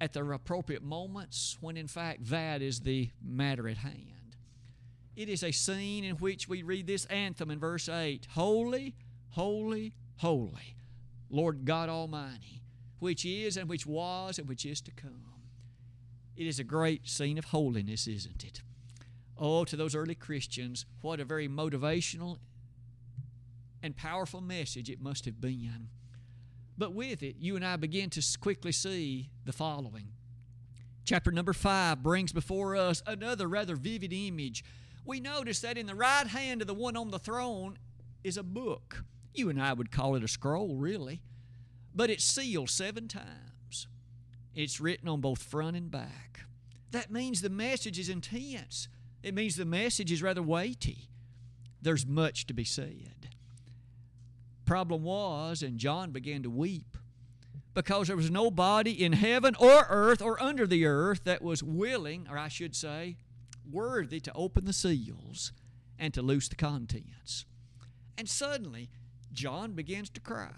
at 0.00 0.12
the 0.12 0.24
appropriate 0.24 0.82
moments 0.82 1.56
when, 1.60 1.76
in 1.76 1.86
fact, 1.86 2.26
that 2.26 2.60
is 2.60 2.80
the 2.80 3.10
matter 3.22 3.68
at 3.68 3.78
hand. 3.78 4.36
It 5.14 5.28
is 5.28 5.42
a 5.42 5.52
scene 5.52 6.04
in 6.04 6.16
which 6.16 6.48
we 6.48 6.62
read 6.62 6.86
this 6.86 7.06
anthem 7.06 7.50
in 7.50 7.58
verse 7.58 7.88
8 7.88 8.26
Holy, 8.32 8.94
holy, 9.30 9.94
holy, 10.16 10.76
Lord 11.30 11.64
God 11.64 11.88
Almighty, 11.88 12.62
which 12.98 13.24
is 13.24 13.56
and 13.56 13.68
which 13.68 13.86
was 13.86 14.38
and 14.38 14.48
which 14.48 14.66
is 14.66 14.80
to 14.82 14.90
come. 14.90 15.22
It 16.36 16.46
is 16.46 16.58
a 16.58 16.64
great 16.64 17.08
scene 17.08 17.38
of 17.38 17.46
holiness, 17.46 18.06
isn't 18.06 18.44
it? 18.44 18.62
Oh, 19.38 19.64
to 19.64 19.76
those 19.76 19.94
early 19.94 20.14
Christians, 20.14 20.86
what 21.02 21.20
a 21.20 21.24
very 21.24 21.48
motivational 21.48 22.38
and 23.82 23.96
powerful 23.96 24.40
message 24.40 24.88
it 24.88 25.00
must 25.00 25.26
have 25.26 25.40
been. 25.40 25.88
But 26.78 26.94
with 26.94 27.22
it, 27.22 27.36
you 27.38 27.56
and 27.56 27.64
I 27.64 27.76
begin 27.76 28.10
to 28.10 28.38
quickly 28.40 28.72
see 28.72 29.30
the 29.44 29.52
following. 29.52 30.08
Chapter 31.04 31.30
number 31.30 31.52
five 31.52 32.02
brings 32.02 32.32
before 32.32 32.76
us 32.76 33.02
another 33.06 33.46
rather 33.46 33.76
vivid 33.76 34.12
image. 34.12 34.64
We 35.04 35.20
notice 35.20 35.60
that 35.60 35.78
in 35.78 35.86
the 35.86 35.94
right 35.94 36.26
hand 36.26 36.62
of 36.62 36.66
the 36.66 36.74
one 36.74 36.96
on 36.96 37.10
the 37.10 37.18
throne 37.18 37.78
is 38.24 38.36
a 38.36 38.42
book. 38.42 39.04
You 39.32 39.48
and 39.48 39.62
I 39.62 39.72
would 39.72 39.92
call 39.92 40.16
it 40.16 40.24
a 40.24 40.28
scroll, 40.28 40.76
really. 40.76 41.22
But 41.94 42.10
it's 42.10 42.24
sealed 42.24 42.70
seven 42.70 43.06
times. 43.06 43.86
It's 44.54 44.80
written 44.80 45.08
on 45.08 45.20
both 45.20 45.42
front 45.42 45.76
and 45.76 45.90
back. 45.90 46.40
That 46.90 47.10
means 47.10 47.40
the 47.40 47.50
message 47.50 47.98
is 47.98 48.08
intense 48.08 48.88
It 49.22 49.34
means 49.34 49.56
the 49.56 49.64
message 49.64 50.12
is 50.12 50.22
rather 50.22 50.42
weighty. 50.42 51.08
There's 51.82 52.06
much 52.06 52.46
to 52.46 52.54
be 52.54 52.64
said. 52.64 53.28
Problem 54.64 55.02
was, 55.02 55.62
and 55.62 55.78
John 55.78 56.10
began 56.10 56.42
to 56.42 56.50
weep 56.50 56.96
because 57.74 58.08
there 58.08 58.16
was 58.16 58.30
nobody 58.30 59.04
in 59.04 59.12
heaven 59.12 59.54
or 59.58 59.86
earth 59.88 60.22
or 60.22 60.42
under 60.42 60.66
the 60.66 60.86
earth 60.86 61.24
that 61.24 61.42
was 61.42 61.62
willing, 61.62 62.26
or 62.30 62.38
I 62.38 62.48
should 62.48 62.74
say, 62.74 63.16
worthy 63.70 64.18
to 64.20 64.32
open 64.34 64.64
the 64.64 64.72
seals 64.72 65.52
and 65.98 66.14
to 66.14 66.22
loose 66.22 66.48
the 66.48 66.56
contents. 66.56 67.44
And 68.16 68.28
suddenly, 68.28 68.90
John 69.32 69.72
begins 69.72 70.08
to 70.10 70.20
cry. 70.20 70.54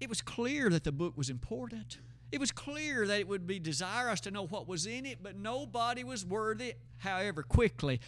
It 0.00 0.08
was 0.08 0.22
clear 0.22 0.70
that 0.70 0.84
the 0.84 0.92
book 0.92 1.16
was 1.16 1.28
important. 1.28 1.98
It 2.30 2.40
was 2.40 2.50
clear 2.50 3.06
that 3.06 3.20
it 3.20 3.28
would 3.28 3.46
be 3.46 3.58
desirous 3.58 4.20
to 4.20 4.30
know 4.30 4.46
what 4.46 4.68
was 4.68 4.86
in 4.86 5.06
it, 5.06 5.22
but 5.22 5.36
nobody 5.36 6.04
was 6.04 6.26
worthy. 6.26 6.74
However, 6.98 7.42
quickly, 7.42 8.00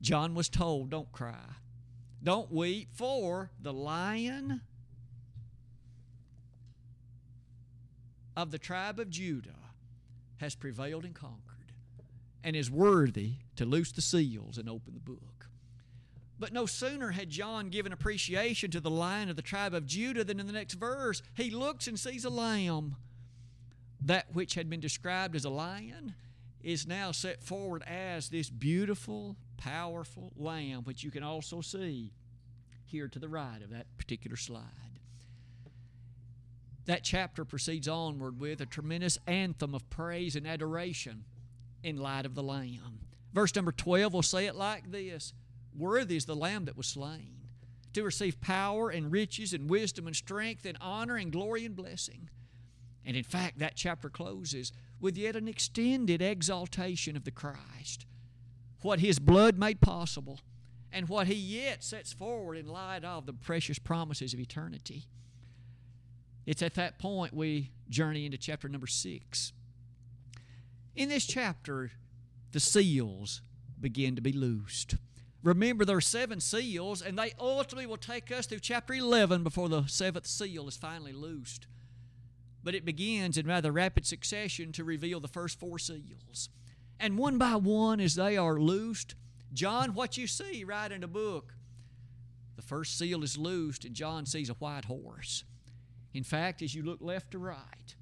John 0.00 0.34
was 0.34 0.48
told, 0.48 0.90
Don't 0.90 1.10
cry, 1.10 1.56
don't 2.22 2.52
weep, 2.52 2.88
for 2.92 3.50
the 3.60 3.72
lion 3.72 4.60
of 8.36 8.50
the 8.50 8.58
tribe 8.58 9.00
of 9.00 9.10
Judah 9.10 9.50
has 10.38 10.54
prevailed 10.54 11.04
and 11.04 11.14
conquered 11.14 11.72
and 12.42 12.56
is 12.56 12.70
worthy 12.70 13.34
to 13.56 13.66
loose 13.66 13.92
the 13.92 14.00
seals 14.00 14.56
and 14.56 14.68
open 14.68 14.94
the 14.94 15.00
book. 15.00 15.48
But 16.38 16.52
no 16.52 16.64
sooner 16.64 17.10
had 17.10 17.28
John 17.28 17.68
given 17.68 17.92
appreciation 17.92 18.70
to 18.70 18.80
the 18.80 18.88
lion 18.88 19.28
of 19.28 19.36
the 19.36 19.42
tribe 19.42 19.74
of 19.74 19.86
Judah 19.86 20.24
than 20.24 20.40
in 20.40 20.46
the 20.46 20.52
next 20.54 20.74
verse 20.74 21.22
he 21.34 21.50
looks 21.50 21.86
and 21.86 21.98
sees 21.98 22.24
a 22.24 22.30
lamb. 22.30 22.96
That 24.02 24.34
which 24.34 24.54
had 24.54 24.70
been 24.70 24.80
described 24.80 25.36
as 25.36 25.44
a 25.44 25.50
lion 25.50 26.14
is 26.62 26.86
now 26.86 27.12
set 27.12 27.42
forward 27.42 27.82
as 27.86 28.28
this 28.28 28.50
beautiful, 28.50 29.36
powerful 29.56 30.32
lamb, 30.36 30.82
which 30.84 31.02
you 31.02 31.10
can 31.10 31.22
also 31.22 31.60
see 31.60 32.12
here 32.84 33.08
to 33.08 33.18
the 33.18 33.28
right 33.28 33.60
of 33.62 33.70
that 33.70 33.86
particular 33.98 34.36
slide. 34.36 34.64
That 36.86 37.04
chapter 37.04 37.44
proceeds 37.44 37.88
onward 37.88 38.40
with 38.40 38.60
a 38.60 38.66
tremendous 38.66 39.18
anthem 39.26 39.74
of 39.74 39.88
praise 39.90 40.34
and 40.34 40.46
adoration 40.46 41.24
in 41.82 41.96
light 41.96 42.26
of 42.26 42.34
the 42.34 42.42
Lamb. 42.42 43.00
Verse 43.32 43.54
number 43.54 43.72
12 43.72 44.12
will 44.12 44.22
say 44.22 44.46
it 44.46 44.56
like 44.56 44.90
this 44.90 45.32
Worthy 45.76 46.16
is 46.16 46.24
the 46.24 46.34
Lamb 46.34 46.64
that 46.64 46.76
was 46.76 46.86
slain 46.86 47.36
to 47.92 48.02
receive 48.02 48.40
power 48.40 48.90
and 48.90 49.12
riches 49.12 49.52
and 49.52 49.68
wisdom 49.68 50.06
and 50.06 50.16
strength 50.16 50.64
and 50.64 50.78
honor 50.80 51.16
and 51.16 51.32
glory 51.32 51.64
and 51.64 51.76
blessing. 51.76 52.28
And 53.04 53.16
in 53.16 53.24
fact, 53.24 53.58
that 53.58 53.76
chapter 53.76 54.08
closes 54.08 54.72
with 55.00 55.16
yet 55.16 55.36
an 55.36 55.48
extended 55.48 56.20
exaltation 56.20 57.16
of 57.16 57.24
the 57.24 57.30
Christ, 57.30 58.06
what 58.82 59.00
His 59.00 59.18
blood 59.18 59.58
made 59.58 59.80
possible, 59.80 60.40
and 60.92 61.08
what 61.08 61.26
He 61.26 61.34
yet 61.34 61.82
sets 61.82 62.12
forward 62.12 62.56
in 62.56 62.66
light 62.66 63.04
of 63.04 63.26
the 63.26 63.32
precious 63.32 63.78
promises 63.78 64.34
of 64.34 64.40
eternity. 64.40 65.06
It's 66.46 66.62
at 66.62 66.74
that 66.74 66.98
point 66.98 67.32
we 67.32 67.70
journey 67.88 68.26
into 68.26 68.38
chapter 68.38 68.68
number 68.68 68.86
six. 68.86 69.52
In 70.94 71.08
this 71.08 71.26
chapter, 71.26 71.92
the 72.52 72.60
seals 72.60 73.42
begin 73.80 74.16
to 74.16 74.22
be 74.22 74.32
loosed. 74.32 74.96
Remember, 75.42 75.84
there 75.84 75.96
are 75.96 76.02
seven 76.02 76.40
seals, 76.40 77.00
and 77.00 77.18
they 77.18 77.32
ultimately 77.38 77.86
will 77.86 77.96
take 77.96 78.30
us 78.30 78.46
through 78.46 78.58
chapter 78.58 78.92
11 78.92 79.42
before 79.42 79.68
the 79.68 79.86
seventh 79.86 80.26
seal 80.26 80.68
is 80.68 80.76
finally 80.76 81.12
loosed. 81.12 81.66
But 82.62 82.74
it 82.74 82.84
begins 82.84 83.38
in 83.38 83.46
rather 83.46 83.72
rapid 83.72 84.06
succession 84.06 84.72
to 84.72 84.84
reveal 84.84 85.20
the 85.20 85.28
first 85.28 85.58
four 85.58 85.78
seals. 85.78 86.50
And 86.98 87.16
one 87.16 87.38
by 87.38 87.56
one, 87.56 88.00
as 88.00 88.14
they 88.14 88.36
are 88.36 88.58
loosed, 88.58 89.14
John, 89.52 89.94
what 89.94 90.16
you 90.16 90.26
see 90.26 90.64
write 90.64 90.92
in 90.92 91.00
the 91.00 91.06
book, 91.08 91.54
the 92.56 92.62
first 92.62 92.98
seal 92.98 93.24
is 93.24 93.38
loosed, 93.38 93.84
and 93.84 93.94
John 93.94 94.26
sees 94.26 94.50
a 94.50 94.54
white 94.54 94.84
horse. 94.84 95.44
In 96.12 96.24
fact, 96.24 96.60
as 96.60 96.74
you 96.74 96.82
look 96.82 96.98
left 97.00 97.30
to 97.30 97.38
right, 97.38 97.94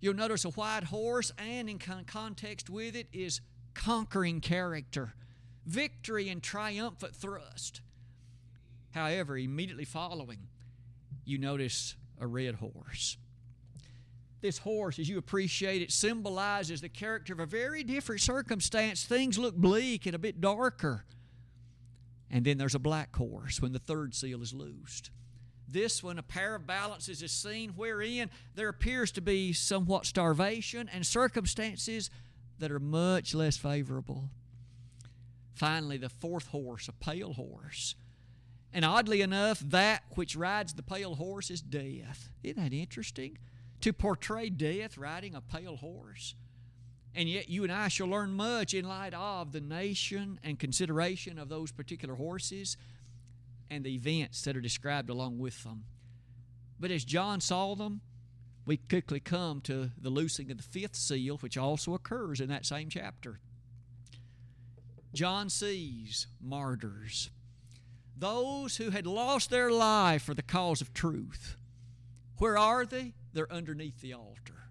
You'll 0.00 0.14
notice 0.14 0.44
a 0.44 0.50
white 0.50 0.84
horse, 0.84 1.32
and 1.38 1.68
in 1.68 1.78
context 1.78 2.68
with 2.68 2.94
it 2.94 3.08
is 3.12 3.40
conquering 3.74 4.40
character, 4.40 5.14
victory, 5.64 6.28
and 6.28 6.42
triumphant 6.42 7.16
thrust. 7.16 7.80
However, 8.92 9.36
immediately 9.36 9.84
following, 9.84 10.48
you 11.24 11.38
notice 11.38 11.96
a 12.20 12.26
red 12.26 12.56
horse. 12.56 13.16
This 14.40 14.58
horse, 14.58 14.98
as 14.98 15.08
you 15.08 15.18
appreciate 15.18 15.82
it, 15.82 15.90
symbolizes 15.90 16.80
the 16.80 16.88
character 16.88 17.32
of 17.32 17.40
a 17.40 17.46
very 17.46 17.82
different 17.82 18.20
circumstance. 18.20 19.04
Things 19.04 19.38
look 19.38 19.56
bleak 19.56 20.06
and 20.06 20.14
a 20.14 20.18
bit 20.18 20.40
darker. 20.40 21.04
And 22.30 22.44
then 22.44 22.58
there's 22.58 22.74
a 22.74 22.80
black 22.80 23.14
horse 23.16 23.62
when 23.62 23.72
the 23.72 23.78
third 23.78 24.14
seal 24.14 24.42
is 24.42 24.52
loosed. 24.52 25.10
This 25.68 26.02
one, 26.02 26.18
a 26.18 26.22
pair 26.22 26.54
of 26.54 26.66
balances 26.66 27.22
is 27.22 27.32
seen 27.32 27.70
wherein 27.70 28.30
there 28.54 28.68
appears 28.68 29.10
to 29.12 29.20
be 29.20 29.52
somewhat 29.52 30.06
starvation 30.06 30.88
and 30.92 31.04
circumstances 31.04 32.10
that 32.58 32.70
are 32.70 32.78
much 32.78 33.34
less 33.34 33.56
favorable. 33.56 34.30
Finally, 35.54 35.96
the 35.96 36.08
fourth 36.08 36.48
horse, 36.48 36.88
a 36.88 36.92
pale 36.92 37.32
horse. 37.32 37.94
And 38.72 38.84
oddly 38.84 39.22
enough, 39.22 39.60
that 39.60 40.02
which 40.14 40.36
rides 40.36 40.74
the 40.74 40.82
pale 40.82 41.14
horse 41.14 41.50
is 41.50 41.62
death. 41.62 42.28
Isn't 42.42 42.62
that 42.62 42.74
interesting? 42.74 43.38
To 43.80 43.92
portray 43.92 44.50
death 44.50 44.98
riding 44.98 45.34
a 45.34 45.40
pale 45.40 45.76
horse. 45.76 46.34
And 47.14 47.28
yet, 47.28 47.48
you 47.48 47.62
and 47.62 47.72
I 47.72 47.88
shall 47.88 48.08
learn 48.08 48.32
much 48.32 48.74
in 48.74 48.86
light 48.86 49.14
of 49.14 49.52
the 49.52 49.60
nation 49.60 50.38
and 50.42 50.58
consideration 50.58 51.38
of 51.38 51.48
those 51.48 51.72
particular 51.72 52.14
horses 52.14 52.76
and 53.70 53.84
the 53.84 53.94
events 53.94 54.42
that 54.42 54.56
are 54.56 54.60
described 54.60 55.08
along 55.08 55.38
with 55.38 55.64
them. 55.64 55.84
But 56.78 56.90
as 56.90 57.04
John 57.04 57.40
saw 57.40 57.74
them, 57.74 58.02
we 58.66 58.76
quickly 58.76 59.20
come 59.20 59.60
to 59.62 59.90
the 59.96 60.10
loosing 60.10 60.50
of 60.50 60.58
the 60.58 60.62
fifth 60.62 60.96
seal, 60.96 61.38
which 61.38 61.56
also 61.56 61.94
occurs 61.94 62.40
in 62.40 62.48
that 62.48 62.66
same 62.66 62.90
chapter. 62.90 63.40
John 65.14 65.48
sees 65.48 66.26
martyrs, 66.40 67.30
those 68.16 68.76
who 68.76 68.90
had 68.90 69.06
lost 69.06 69.48
their 69.48 69.70
life 69.70 70.22
for 70.22 70.34
the 70.34 70.42
cause 70.42 70.80
of 70.80 70.92
truth. 70.92 71.56
Where 72.38 72.58
are 72.58 72.84
they? 72.84 73.14
They're 73.36 73.52
underneath 73.52 74.00
the 74.00 74.14
altar. 74.14 74.70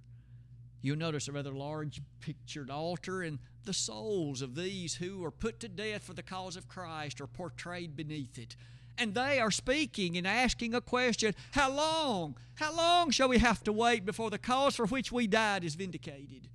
You'll 0.81 0.97
notice 0.97 1.27
a 1.27 1.31
rather 1.31 1.51
large 1.51 2.01
pictured 2.19 2.71
altar, 2.71 3.21
and 3.21 3.37
the 3.63 3.73
souls 3.73 4.41
of 4.41 4.55
these 4.55 4.95
who 4.95 5.23
are 5.23 5.29
put 5.29 5.59
to 5.59 5.67
death 5.67 6.05
for 6.05 6.15
the 6.15 6.23
cause 6.23 6.55
of 6.55 6.67
Christ 6.67 7.21
are 7.21 7.27
portrayed 7.27 7.95
beneath 7.95 8.39
it. 8.39 8.55
And 8.97 9.13
they 9.13 9.39
are 9.39 9.51
speaking 9.51 10.17
and 10.17 10.25
asking 10.25 10.73
a 10.73 10.81
question 10.81 11.35
How 11.51 11.71
long? 11.71 12.37
How 12.55 12.75
long 12.75 13.11
shall 13.11 13.29
we 13.29 13.37
have 13.37 13.63
to 13.65 13.71
wait 13.71 14.03
before 14.03 14.31
the 14.31 14.39
cause 14.39 14.75
for 14.75 14.87
which 14.87 15.11
we 15.11 15.27
died 15.27 15.63
is 15.63 15.75
vindicated? 15.75 16.47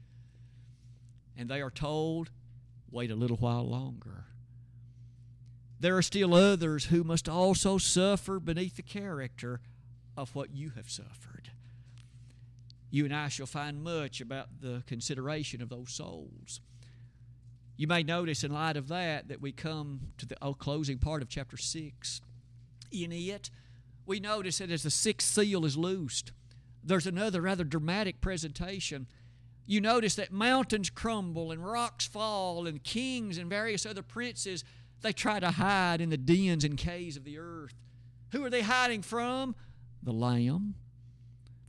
And 1.37 1.49
they 1.49 1.62
are 1.62 1.71
told, 1.71 2.31
Wait 2.90 3.12
a 3.12 3.14
little 3.14 3.37
while 3.37 3.69
longer. 3.69 4.25
There 5.79 5.97
are 5.97 6.02
still 6.02 6.35
others 6.35 6.87
who 6.87 7.05
must 7.05 7.29
also 7.29 7.79
suffer 7.79 8.40
beneath 8.40 8.75
the 8.75 8.83
character 8.83 9.61
of 10.17 10.35
what 10.35 10.52
you 10.52 10.71
have 10.71 10.90
suffered. 10.90 11.52
You 12.90 13.04
and 13.04 13.14
I 13.14 13.28
shall 13.28 13.47
find 13.47 13.82
much 13.82 14.20
about 14.20 14.49
the 14.61 14.82
consideration 14.87 15.62
of 15.62 15.68
those 15.68 15.92
souls. 15.92 16.61
You 17.76 17.87
may 17.87 18.02
notice, 18.02 18.44
in 18.44 18.52
light 18.52 18.76
of 18.76 18.88
that, 18.88 19.28
that 19.28 19.40
we 19.40 19.52
come 19.52 20.12
to 20.18 20.26
the 20.26 20.37
closing 20.59 20.99
part 20.99 21.23
of 21.23 21.28
chapter 21.28 21.56
6 21.56 22.20
in 22.90 23.12
it, 23.12 23.50
we 24.06 24.20
notice 24.20 24.59
that 24.59 24.70
as 24.70 24.82
the 24.82 24.90
sixth 24.90 25.28
seal 25.28 25.64
is 25.64 25.76
loosed, 25.76 26.32
there's 26.82 27.06
another 27.06 27.40
rather 27.40 27.64
dramatic 27.64 28.20
presentation. 28.20 29.06
You 29.66 29.80
notice 29.80 30.16
that 30.16 30.32
mountains 30.32 30.90
crumble 30.90 31.52
and 31.52 31.64
rocks 31.64 32.06
fall, 32.06 32.66
and 32.66 32.82
kings 32.82 33.38
and 33.38 33.49
various 33.49 33.87
other 33.87 34.02
princes 34.02 34.64
they 35.02 35.12
try 35.12 35.40
to 35.40 35.52
hide 35.52 36.00
in 36.00 36.11
the 36.11 36.16
dens 36.16 36.64
and 36.64 36.76
caves 36.76 37.16
of 37.16 37.25
the 37.25 37.38
earth. 37.38 37.75
Who 38.32 38.44
are 38.44 38.50
they 38.50 38.62
hiding 38.62 39.02
from? 39.02 39.54
The 40.02 40.12
Lamb. 40.12 40.75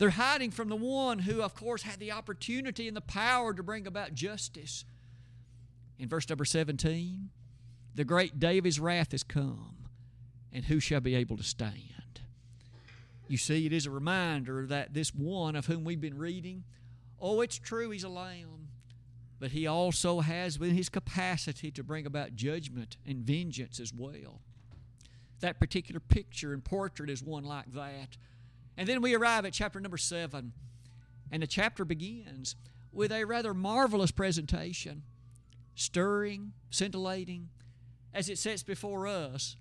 They're 0.01 0.09
hiding 0.09 0.49
from 0.49 0.69
the 0.69 0.75
one 0.75 1.19
who, 1.19 1.43
of 1.43 1.53
course, 1.53 1.83
had 1.83 1.99
the 1.99 2.11
opportunity 2.11 2.87
and 2.87 2.97
the 2.97 3.01
power 3.01 3.53
to 3.53 3.61
bring 3.61 3.85
about 3.85 4.15
justice. 4.15 4.83
In 5.99 6.09
verse 6.09 6.27
number 6.27 6.43
17, 6.43 7.29
the 7.93 8.03
great 8.03 8.39
day 8.39 8.57
of 8.57 8.65
his 8.65 8.79
wrath 8.79 9.11
has 9.11 9.21
come 9.21 9.75
and 10.51 10.65
who 10.65 10.79
shall 10.79 11.01
be 11.01 11.13
able 11.13 11.37
to 11.37 11.43
stand? 11.43 12.21
You 13.27 13.37
see, 13.37 13.67
it 13.67 13.73
is 13.73 13.85
a 13.85 13.91
reminder 13.91 14.65
that 14.65 14.95
this 14.95 15.13
one 15.13 15.55
of 15.55 15.67
whom 15.67 15.83
we've 15.83 16.01
been 16.01 16.17
reading, 16.17 16.63
oh, 17.19 17.41
it's 17.41 17.59
true, 17.59 17.91
he's 17.91 18.03
a 18.03 18.09
lamb, 18.09 18.69
but 19.39 19.51
he 19.51 19.67
also 19.67 20.21
has 20.21 20.57
within 20.57 20.75
his 20.75 20.89
capacity 20.89 21.69
to 21.69 21.83
bring 21.83 22.07
about 22.07 22.35
judgment 22.35 22.97
and 23.05 23.17
vengeance 23.17 23.79
as 23.79 23.93
well. 23.93 24.41
That 25.41 25.59
particular 25.59 25.99
picture 25.99 26.53
and 26.53 26.63
portrait 26.63 27.11
is 27.11 27.21
one 27.21 27.43
like 27.43 27.71
that. 27.73 28.17
And 28.77 28.87
then 28.87 29.01
we 29.01 29.15
arrive 29.15 29.45
at 29.45 29.53
chapter 29.53 29.79
number 29.79 29.97
seven, 29.97 30.53
and 31.31 31.43
the 31.43 31.47
chapter 31.47 31.85
begins 31.85 32.55
with 32.91 33.11
a 33.11 33.25
rather 33.25 33.53
marvelous 33.53 34.11
presentation 34.11 35.03
stirring, 35.75 36.53
scintillating, 36.69 37.49
as 38.13 38.29
it 38.29 38.37
sets 38.37 38.63
before 38.63 39.07
us 39.07 39.55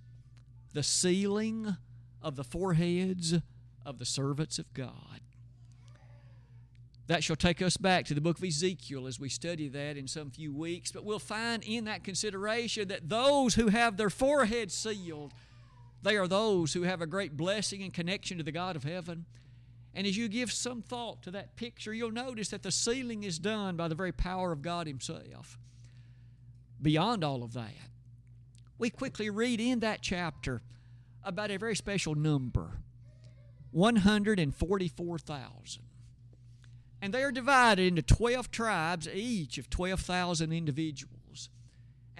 the 0.73 0.83
sealing 0.83 1.76
of 2.23 2.37
the 2.37 2.45
foreheads 2.45 3.35
of 3.87 3.99
the 3.99 4.05
servants 4.05 4.59
of 4.59 4.73
God. 4.75 5.21
That 7.07 7.25
shall 7.25 7.37
take 7.37 7.61
us 7.61 7.76
back 7.76 8.05
to 8.07 8.14
the 8.14 8.21
book 8.21 8.38
of 8.38 8.45
Ezekiel 8.45 9.09
as 9.09 9.19
we 9.19 9.29
study 9.29 9.67
that 9.69 9.97
in 9.97 10.07
some 10.07 10.31
few 10.31 10.52
weeks. 10.52 10.93
But 10.93 11.05
we'll 11.05 11.19
find 11.19 11.64
in 11.64 11.87
that 11.87 12.05
consideration 12.05 12.87
that 12.88 13.09
those 13.09 13.55
who 13.55 13.67
have 13.69 13.97
their 13.97 14.11
foreheads 14.11 14.75
sealed, 14.75 15.33
they 16.02 16.16
are 16.16 16.28
those 16.28 16.73
who 16.73 16.83
have 16.83 17.02
a 17.02 17.07
great 17.07 17.37
blessing 17.37 17.83
and 17.83 17.92
connection 17.92 18.38
to 18.38 18.45
the 18.45 18.52
God 18.52 18.76
of 18.76 18.85
heaven. 18.85 19.26
And 19.95 20.07
as 20.07 20.16
you 20.16 20.28
give 20.28 20.52
some 20.52 20.83
thought 20.83 21.23
to 21.23 21.30
that 21.33 21.57
picture, 21.57 21.92
you'll 21.92 22.12
notice 22.12 22.49
that 22.50 22.62
the 22.62 22.71
sealing 22.71 23.25
is 23.25 23.38
done 23.38 23.76
by 23.76 23.88
the 23.88 23.95
very 23.95 24.12
power 24.12 24.52
of 24.52 24.62
God 24.62 24.87
Himself. 24.87 25.59
Beyond 26.80 27.25
all 27.25 27.42
of 27.42 27.52
that, 27.52 27.75
we 28.78 28.88
quickly 28.88 29.28
read 29.28 29.61
in 29.61 29.80
that 29.80 30.00
chapter 30.00 30.62
about 31.23 31.50
a 31.50 31.59
very 31.59 31.76
special 31.76 32.14
number 32.14 32.78
144,000. 33.73 35.83
And 37.02 37.14
they 37.14 37.23
are 37.23 37.33
divided 37.33 37.87
into 37.87 38.02
12 38.02 38.50
tribes, 38.50 39.09
each 39.09 39.57
of 39.59 39.71
12,000 39.71 40.52
individuals. 40.52 41.20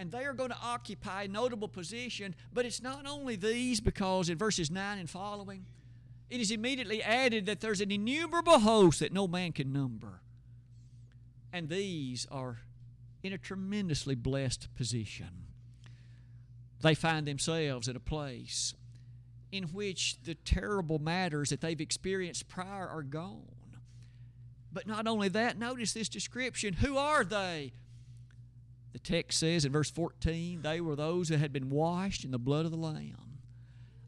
And 0.01 0.11
they 0.11 0.25
are 0.25 0.33
going 0.33 0.49
to 0.49 0.57
occupy 0.65 1.27
notable 1.27 1.69
position, 1.69 2.35
but 2.55 2.65
it's 2.65 2.81
not 2.81 3.07
only 3.07 3.37
these, 3.37 3.81
because 3.81 4.31
in 4.31 4.39
verses 4.39 4.71
9 4.71 4.99
and 4.99 5.11
following, 5.11 5.67
it 6.31 6.41
is 6.41 6.51
immediately 6.51 7.03
added 7.03 7.45
that 7.45 7.61
there's 7.61 7.83
an 7.83 7.93
innumerable 7.93 8.61
host 8.61 9.01
that 9.01 9.13
no 9.13 9.29
man 9.29 9.53
can 9.53 9.75
number. 9.75 10.23
And 11.53 11.69
these 11.69 12.27
are 12.31 12.61
in 13.23 13.35
a 13.35 13.39
tremendously 13.39 14.15
blessed 14.15 14.75
position. 14.75 15.45
They 16.81 16.95
find 16.95 17.29
themselves 17.29 17.87
in 17.87 17.95
a 17.95 18.01
place 18.01 18.73
in 19.53 19.65
which 19.65 20.23
the 20.23 20.35
terrible 20.35 20.99
matters 20.99 21.51
that 21.51 21.61
they've 21.61 21.79
experienced 21.79 22.49
prior 22.49 22.89
are 22.89 23.03
gone. 23.03 23.77
But 24.73 24.87
not 24.87 25.07
only 25.07 25.29
that, 25.29 25.59
notice 25.59 25.93
this 25.93 26.09
description. 26.09 26.73
Who 26.73 26.97
are 26.97 27.23
they? 27.23 27.75
The 28.93 28.99
text 28.99 29.39
says 29.39 29.65
in 29.65 29.73
verse 29.73 29.91
14, 29.91 30.63
they 30.63 30.81
were 30.81 30.97
those 30.97 31.29
that 31.29 31.39
had 31.39 31.53
been 31.53 31.71
washed 31.71 32.25
in 32.25 32.31
the 32.31 32.39
blood 32.39 32.65
of 32.65 32.73
the 32.73 32.77
Lamb. 32.77 33.39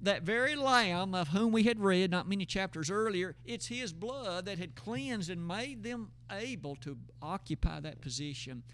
That 0.01 0.25
very 0.25 0.57
Lamb 0.57 1.15
of 1.15 1.29
whom 1.29 1.53
we 1.53 1.63
had 1.63 1.79
read 1.79 2.11
not 2.11 2.29
many 2.29 2.45
chapters 2.45 2.91
earlier, 2.91 3.37
it's 3.45 3.69
His 3.69 3.93
blood 3.93 4.47
that 4.47 4.59
had 4.59 4.75
cleansed 4.75 5.31
and 5.31 5.47
made 5.47 5.85
them 5.85 6.11
able 6.31 6.75
to 6.77 6.99
occupy 7.23 7.79
that 7.79 8.01
position. 8.01 8.65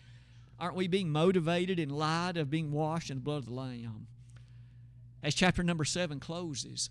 Aren't 0.58 0.76
we 0.76 0.88
being 0.88 1.10
motivated 1.10 1.78
in 1.78 1.90
light 1.90 2.38
of 2.38 2.48
being 2.48 2.72
washed 2.72 3.10
in 3.10 3.18
the 3.18 3.22
blood 3.22 3.38
of 3.38 3.46
the 3.46 3.54
Lamb? 3.54 4.06
As 5.22 5.34
chapter 5.34 5.62
number 5.62 5.84
7 5.84 6.18
closes, 6.18 6.88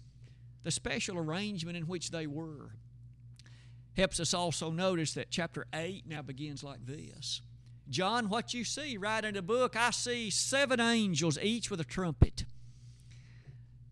the 0.63 0.71
special 0.71 1.17
arrangement 1.17 1.75
in 1.75 1.87
which 1.87 2.11
they 2.11 2.27
were 2.27 2.75
helps 3.95 4.19
us 4.19 4.33
also 4.33 4.69
notice 4.69 5.13
that 5.15 5.31
chapter 5.31 5.65
8 5.73 6.05
now 6.07 6.21
begins 6.21 6.63
like 6.63 6.85
this. 6.85 7.41
John, 7.89 8.29
what 8.29 8.53
you 8.53 8.63
see 8.63 8.97
write 8.97 9.23
in 9.23 9.35
the 9.35 9.41
book, 9.41 9.75
I 9.75 9.91
see 9.91 10.29
seven 10.29 10.79
angels, 10.79 11.37
each 11.41 11.71
with 11.71 11.79
a 11.79 11.85
trumpet. 11.85 12.45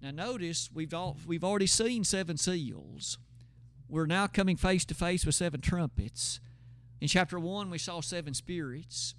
Now, 0.01 0.11
notice 0.11 0.69
we've, 0.73 0.93
all, 0.93 1.17
we've 1.25 1.43
already 1.43 1.67
seen 1.67 2.03
seven 2.03 2.37
seals. 2.37 3.17
We're 3.87 4.05
now 4.05 4.27
coming 4.27 4.57
face 4.57 4.85
to 4.85 4.93
face 4.93 5.25
with 5.25 5.35
seven 5.35 5.61
trumpets. 5.61 6.39
In 6.99 7.07
chapter 7.07 7.39
1, 7.39 7.69
we 7.69 7.77
saw 7.77 8.01
seven 8.01 8.33
spirits. 8.33 9.15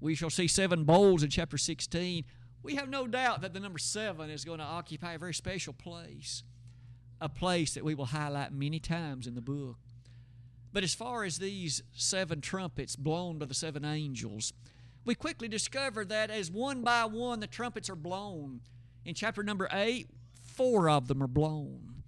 We 0.00 0.14
shall 0.14 0.30
see 0.30 0.48
seven 0.48 0.84
bowls 0.84 1.22
in 1.22 1.30
chapter 1.30 1.58
16. 1.58 2.24
We 2.62 2.76
have 2.76 2.88
no 2.88 3.06
doubt 3.06 3.42
that 3.42 3.54
the 3.54 3.60
number 3.60 3.78
seven 3.78 4.30
is 4.30 4.44
going 4.44 4.58
to 4.58 4.64
occupy 4.64 5.14
a 5.14 5.18
very 5.18 5.34
special 5.34 5.72
place, 5.72 6.42
a 7.20 7.28
place 7.28 7.74
that 7.74 7.84
we 7.84 7.94
will 7.94 8.06
highlight 8.06 8.52
many 8.52 8.78
times 8.78 9.26
in 9.26 9.34
the 9.34 9.40
book. 9.40 9.76
But 10.72 10.84
as 10.84 10.94
far 10.94 11.24
as 11.24 11.38
these 11.38 11.82
seven 11.94 12.40
trumpets 12.40 12.96
blown 12.96 13.38
by 13.38 13.46
the 13.46 13.54
seven 13.54 13.84
angels, 13.84 14.52
we 15.04 15.14
quickly 15.14 15.48
discover 15.48 16.04
that 16.04 16.30
as 16.30 16.50
one 16.50 16.82
by 16.82 17.04
one 17.06 17.40
the 17.40 17.46
trumpets 17.46 17.88
are 17.88 17.96
blown, 17.96 18.60
in 19.04 19.14
chapter 19.14 19.42
number 19.42 19.68
8, 19.72 20.10
four 20.42 20.90
of 20.90 21.08
them 21.08 21.22
are 21.22 21.28
blown. 21.28 22.02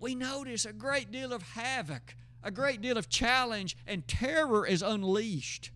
We 0.00 0.14
notice 0.14 0.64
a 0.64 0.72
great 0.72 1.12
deal 1.12 1.32
of 1.32 1.42
havoc, 1.42 2.16
a 2.42 2.50
great 2.50 2.80
deal 2.80 2.98
of 2.98 3.08
challenge, 3.08 3.76
and 3.86 4.06
terror 4.08 4.66
is 4.66 4.82
unleashed. 4.82 5.70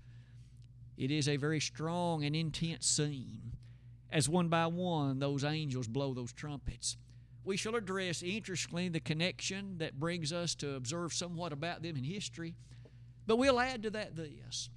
It 0.97 1.13
is 1.13 1.29
a 1.29 1.37
very 1.37 1.61
strong 1.61 2.25
and 2.25 2.35
intense 2.35 2.87
scene 2.87 3.53
as 4.11 4.29
one 4.29 4.49
by 4.49 4.67
one 4.67 5.19
those 5.19 5.45
angels 5.45 5.87
blow 5.87 6.15
those 6.15 6.33
trumpets 6.33 6.97
we 7.49 7.57
shall 7.57 7.77
address, 7.77 8.23
interestingly, 8.23 8.91
the 8.91 9.01
connection 9.01 9.79
that 9.79 9.99
brings 9.99 10.35
us 10.35 10.55
to 10.57 10.75
observe 10.75 11.15
somewhat 11.15 11.51
about 11.51 11.83
them 11.83 11.97
in 11.97 12.05
history. 12.05 12.55
But 13.27 13.37
we'll 13.37 13.59
add 13.59 13.83
to 13.85 13.91
that 13.91 14.15
this. 14.17 14.69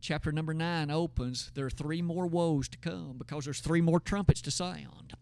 Chapter 0.00 0.30
number 0.30 0.54
9 0.54 0.88
opens, 0.88 1.50
there 1.54 1.66
are 1.66 1.70
three 1.70 2.00
more 2.00 2.28
woes 2.28 2.68
to 2.68 2.78
come 2.78 3.16
because 3.18 3.44
there's 3.44 3.58
three 3.58 3.80
more 3.80 3.98
trumpets 3.98 4.40
to 4.42 4.52
sound. 4.52 5.14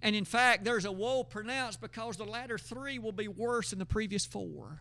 And 0.00 0.14
in 0.14 0.24
fact, 0.24 0.62
there's 0.62 0.84
a 0.84 0.92
woe 0.92 1.24
pronounced 1.24 1.80
because 1.80 2.16
the 2.16 2.24
latter 2.24 2.56
three 2.56 3.00
will 3.00 3.10
be 3.10 3.26
worse 3.26 3.70
than 3.70 3.80
the 3.80 3.84
previous 3.84 4.24
four. 4.24 4.80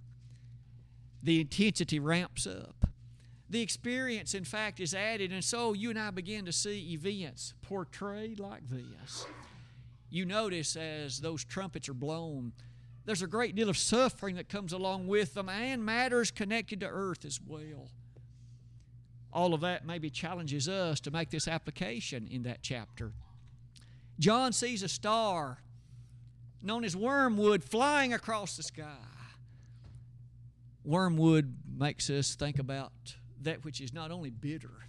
The 1.23 1.41
intensity 1.41 1.97
ramps 1.97 2.45
up. 2.45 2.87
The 3.49 3.61
experience, 3.61 4.35
in 4.35 4.43
fact, 4.43 4.79
is 4.79 4.93
added, 4.93 5.31
and 5.31 5.43
so 5.43 5.73
you 5.73 5.89
and 5.89 5.97
I 5.97 6.11
begin 6.11 6.45
to 6.45 6.51
see 6.51 6.93
events 6.93 7.55
portrayed 7.63 8.39
like 8.39 8.69
this 8.69 9.25
you 10.09 10.25
notice 10.25 10.75
as 10.75 11.19
those 11.19 11.43
trumpets 11.43 11.89
are 11.89 11.93
blown, 11.93 12.53
there's 13.05 13.21
a 13.21 13.27
great 13.27 13.55
deal 13.55 13.69
of 13.69 13.77
suffering 13.77 14.35
that 14.35 14.49
comes 14.49 14.73
along 14.73 15.07
with 15.07 15.33
them 15.33 15.49
and 15.49 15.85
matters 15.85 16.31
connected 16.31 16.79
to 16.79 16.87
earth 16.87 17.25
as 17.25 17.39
well. 17.45 17.89
All 19.31 19.53
of 19.53 19.61
that 19.61 19.85
maybe 19.85 20.09
challenges 20.09 20.67
us 20.69 20.99
to 21.01 21.11
make 21.11 21.29
this 21.29 21.47
application 21.47 22.27
in 22.27 22.43
that 22.43 22.59
chapter. 22.61 23.11
John 24.17 24.53
sees 24.53 24.81
a 24.81 24.87
star 24.87 25.59
known 26.61 26.83
as 26.83 26.95
wormwood 26.95 27.63
flying 27.63 28.13
across 28.13 28.57
the 28.57 28.63
sky. 28.63 28.97
Wormwood 30.83 31.57
makes 31.77 32.09
us 32.09 32.35
think 32.35 32.59
about 32.59 32.91
that 33.41 33.65
which 33.65 33.81
is 33.81 33.93
not 33.93 34.11
only 34.11 34.29
bitter, 34.29 34.85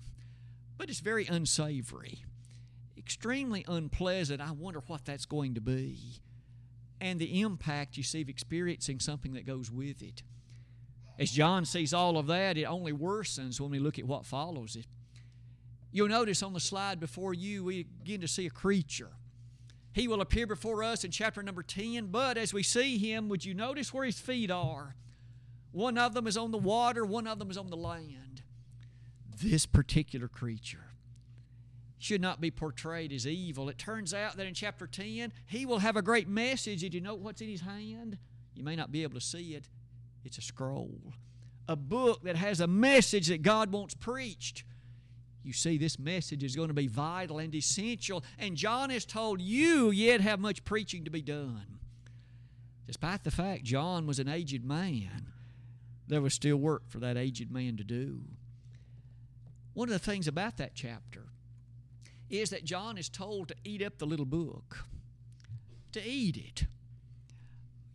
but 0.79 0.89
it's 0.89 1.01
very 1.01 1.27
unsavory 1.27 2.25
extremely 3.07 3.65
unpleasant. 3.69 4.41
I 4.41 4.51
wonder 4.51 4.83
what 4.89 5.05
that's 5.05 5.27
going 5.27 5.55
to 5.55 5.61
be. 5.61 6.21
And 7.01 7.21
the 7.21 7.41
impact 7.41 7.97
you 7.97 8.03
see 8.03 8.23
of 8.23 8.29
experiencing 8.29 8.99
something 8.99 9.35
that 9.35 9.47
goes 9.47 9.71
with 9.71 10.03
it. 10.03 10.25
As 11.17 11.31
John 11.31 11.65
sees 11.65 11.95
all 11.95 12.19
of 12.19 12.27
that, 12.27 12.59
it 12.59 12.65
only 12.65 12.93
worsens 12.93 13.61
when 13.61 13.71
we 13.71 13.79
look 13.79 14.01
at 14.01 14.07
what 14.07 14.27
follows 14.27 14.75
it. 14.75 14.87
You'll 15.93 16.09
notice 16.09 16.43
on 16.43 16.53
the 16.53 16.59
slide 16.59 16.99
before 16.99 17.33
you, 17.33 17.63
we 17.63 17.85
begin 17.85 18.23
to 18.23 18.29
see 18.29 18.45
a 18.45 18.51
creature. 18.51 19.13
He 19.93 20.09
will 20.09 20.21
appear 20.21 20.49
before 20.49 20.83
us 20.83 21.05
in 21.05 21.13
chapter 21.13 21.45
number 21.45 21.63
10, 21.63 22.09
but 22.09 22.37
as 22.37 22.53
we 22.53 22.65
see 22.65 22.99
him, 22.99 23.29
would 23.29 23.45
you 23.45 23.55
notice 23.55 23.95
where 23.95 24.05
his 24.05 24.19
feet 24.19 24.51
are? 24.51 24.97
One 25.71 25.97
of 25.97 26.13
them 26.13 26.27
is 26.27 26.37
on 26.37 26.51
the 26.51 26.59
water, 26.59 27.05
one 27.05 27.29
of 27.29 27.39
them 27.39 27.53
is 27.53 27.57
on 27.57 27.71
the 27.71 27.77
land. 27.77 28.43
This 29.41 29.65
particular 29.65 30.27
creature 30.27 30.86
should 31.99 32.21
not 32.21 32.41
be 32.41 32.51
portrayed 32.51 33.13
as 33.13 33.27
evil. 33.27 33.69
It 33.69 33.79
turns 33.79 34.13
out 34.13 34.37
that 34.37 34.47
in 34.47 34.55
chapter 34.55 34.87
10, 34.87 35.33
he 35.47 35.67
will 35.67 35.79
have 35.79 35.97
a 35.97 36.03
great 36.03 36.29
message. 36.29 36.81
Did 36.81 36.95
you 36.95 37.01
know 37.01 37.15
what's 37.15 37.41
in 37.41 37.49
his 37.49 37.63
hand? 37.63 38.19
You 38.55 38.65
may 38.65 38.77
not 38.77 38.93
be 38.93 39.03
able 39.03 39.15
to 39.15 39.25
see 39.25 39.55
it. 39.55 39.69
It's 40.25 40.39
a 40.39 40.43
scroll, 40.43 41.13
a 41.69 41.77
book 41.77 42.25
that 42.25 42.37
has 42.37 42.61
a 42.61 42.67
message 42.67 43.29
that 43.29 43.43
God 43.43 43.71
wants 43.71 43.95
preached. 43.95 44.65
You 45.43 45.53
see, 45.53 45.79
this 45.79 45.99
message 45.99 46.43
is 46.43 46.57
going 46.57 46.69
to 46.69 46.75
be 46.75 46.89
vital 46.89 47.39
and 47.39 47.55
essential, 47.55 48.25
and 48.39 48.57
John 48.57 48.91
is 48.91 49.05
told 49.05 49.41
you 49.41 49.91
yet 49.93 50.21
have 50.21 50.41
much 50.41 50.65
preaching 50.65 51.05
to 51.05 51.11
be 51.11 51.23
done. 51.23 51.79
Despite 52.87 53.25
the 53.25 53.31
fact 53.31 53.65
John 53.65 54.07
was 54.07 54.19
an 54.19 54.29
aged 54.29 54.65
man, 54.65 55.29
there 56.09 56.21
was 56.21 56.35
still 56.35 56.57
work 56.57 56.89
for 56.89 56.99
that 56.99 57.17
aged 57.17 57.51
man 57.51 57.77
to 57.77 57.85
do. 57.85 58.23
One 59.73 59.89
of 59.89 59.93
the 59.93 59.99
things 59.99 60.27
about 60.27 60.57
that 60.57 60.75
chapter 60.75 61.27
is 62.29 62.51
that 62.51 62.65
John 62.65 62.99
is 62.99 63.09
told 63.09 63.49
to 63.49 63.55
eat 63.65 63.83
up 63.83 63.99
the 63.99 64.07
little 64.07 64.27
book, 64.27 64.85
to 65.93 66.03
eat 66.05 66.37
it. 66.37 66.67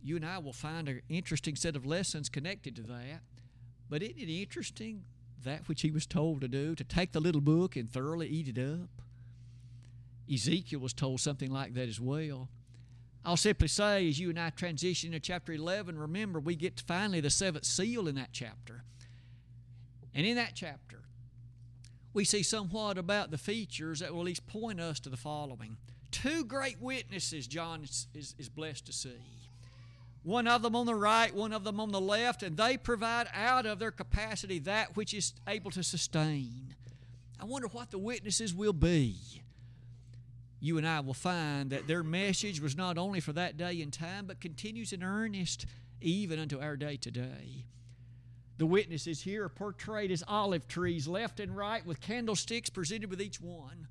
You 0.02 0.16
and 0.16 0.26
I 0.26 0.38
will 0.38 0.52
find 0.52 0.88
an 0.88 1.02
interesting 1.08 1.54
set 1.54 1.76
of 1.76 1.86
lessons 1.86 2.28
connected 2.28 2.74
to 2.76 2.82
that. 2.82 3.20
But 3.88 4.02
isn't 4.02 4.18
it 4.18 4.28
interesting 4.28 5.04
that 5.44 5.68
which 5.68 5.82
he 5.82 5.90
was 5.90 6.06
told 6.06 6.40
to 6.40 6.48
do, 6.48 6.74
to 6.74 6.84
take 6.84 7.12
the 7.12 7.20
little 7.20 7.40
book 7.40 7.76
and 7.76 7.88
thoroughly 7.88 8.28
eat 8.28 8.48
it 8.48 8.58
up? 8.58 8.88
Ezekiel 10.32 10.80
was 10.80 10.92
told 10.92 11.20
something 11.20 11.50
like 11.50 11.74
that 11.74 11.88
as 11.88 12.00
well. 12.00 12.48
I'll 13.24 13.36
simply 13.36 13.68
say, 13.68 14.08
as 14.08 14.18
you 14.18 14.30
and 14.30 14.40
I 14.40 14.50
transition 14.50 15.12
to 15.12 15.20
chapter 15.20 15.52
11, 15.52 15.96
remember 15.96 16.40
we 16.40 16.56
get 16.56 16.80
finally 16.80 17.20
the 17.20 17.30
seventh 17.30 17.64
seal 17.64 18.08
in 18.08 18.16
that 18.16 18.30
chapter. 18.32 18.82
And 20.14 20.26
in 20.26 20.36
that 20.36 20.52
chapter, 20.54 21.01
we 22.14 22.24
see 22.24 22.42
somewhat 22.42 22.98
about 22.98 23.30
the 23.30 23.38
features 23.38 24.00
that 24.00 24.12
will 24.12 24.20
at 24.20 24.26
least 24.26 24.46
point 24.46 24.80
us 24.80 25.00
to 25.00 25.08
the 25.08 25.16
following. 25.16 25.76
Two 26.10 26.44
great 26.44 26.80
witnesses 26.80 27.46
John 27.46 27.82
is, 27.84 28.06
is, 28.14 28.34
is 28.38 28.48
blessed 28.48 28.86
to 28.86 28.92
see. 28.92 29.20
One 30.22 30.46
of 30.46 30.62
them 30.62 30.76
on 30.76 30.86
the 30.86 30.94
right, 30.94 31.34
one 31.34 31.52
of 31.52 31.64
them 31.64 31.80
on 31.80 31.90
the 31.90 32.00
left, 32.00 32.42
and 32.42 32.56
they 32.56 32.76
provide 32.76 33.26
out 33.34 33.66
of 33.66 33.78
their 33.78 33.90
capacity 33.90 34.60
that 34.60 34.96
which 34.96 35.14
is 35.14 35.32
able 35.48 35.70
to 35.72 35.82
sustain. 35.82 36.76
I 37.40 37.44
wonder 37.44 37.66
what 37.68 37.90
the 37.90 37.98
witnesses 37.98 38.54
will 38.54 38.72
be. 38.72 39.16
You 40.60 40.78
and 40.78 40.86
I 40.86 41.00
will 41.00 41.14
find 41.14 41.70
that 41.70 41.88
their 41.88 42.04
message 42.04 42.60
was 42.60 42.76
not 42.76 42.98
only 42.98 43.18
for 43.18 43.32
that 43.32 43.56
day 43.56 43.82
and 43.82 43.92
time, 43.92 44.26
but 44.26 44.40
continues 44.40 44.92
in 44.92 45.02
earnest 45.02 45.66
even 46.00 46.38
unto 46.38 46.60
our 46.60 46.76
day 46.76 46.96
today. 46.96 47.64
The 48.62 48.66
witnesses 48.66 49.22
here 49.22 49.46
are 49.46 49.48
portrayed 49.48 50.12
as 50.12 50.22
olive 50.28 50.68
trees, 50.68 51.08
left 51.08 51.40
and 51.40 51.56
right, 51.56 51.84
with 51.84 52.00
candlesticks 52.00 52.70
presented 52.70 53.10
with 53.10 53.20
each 53.20 53.40
one. 53.40 53.88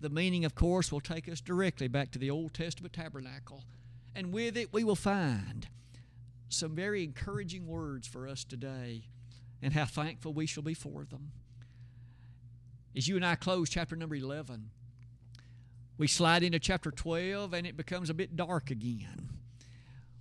The 0.00 0.08
meaning, 0.08 0.46
of 0.46 0.54
course, 0.54 0.90
will 0.90 1.02
take 1.02 1.28
us 1.28 1.42
directly 1.42 1.86
back 1.86 2.10
to 2.12 2.18
the 2.18 2.30
Old 2.30 2.54
Testament 2.54 2.94
tabernacle. 2.94 3.64
And 4.14 4.32
with 4.32 4.56
it, 4.56 4.72
we 4.72 4.84
will 4.84 4.96
find 4.96 5.68
some 6.48 6.74
very 6.74 7.04
encouraging 7.04 7.66
words 7.66 8.08
for 8.08 8.26
us 8.26 8.42
today 8.42 9.02
and 9.60 9.74
how 9.74 9.84
thankful 9.84 10.32
we 10.32 10.46
shall 10.46 10.62
be 10.62 10.72
for 10.72 11.04
them. 11.04 11.32
As 12.96 13.06
you 13.06 13.16
and 13.16 13.26
I 13.26 13.34
close 13.34 13.68
chapter 13.68 13.96
number 13.96 14.14
11, 14.16 14.70
we 15.98 16.06
slide 16.06 16.42
into 16.42 16.58
chapter 16.58 16.90
12 16.90 17.52
and 17.52 17.66
it 17.66 17.76
becomes 17.76 18.08
a 18.08 18.14
bit 18.14 18.34
dark 18.34 18.70
again 18.70 19.37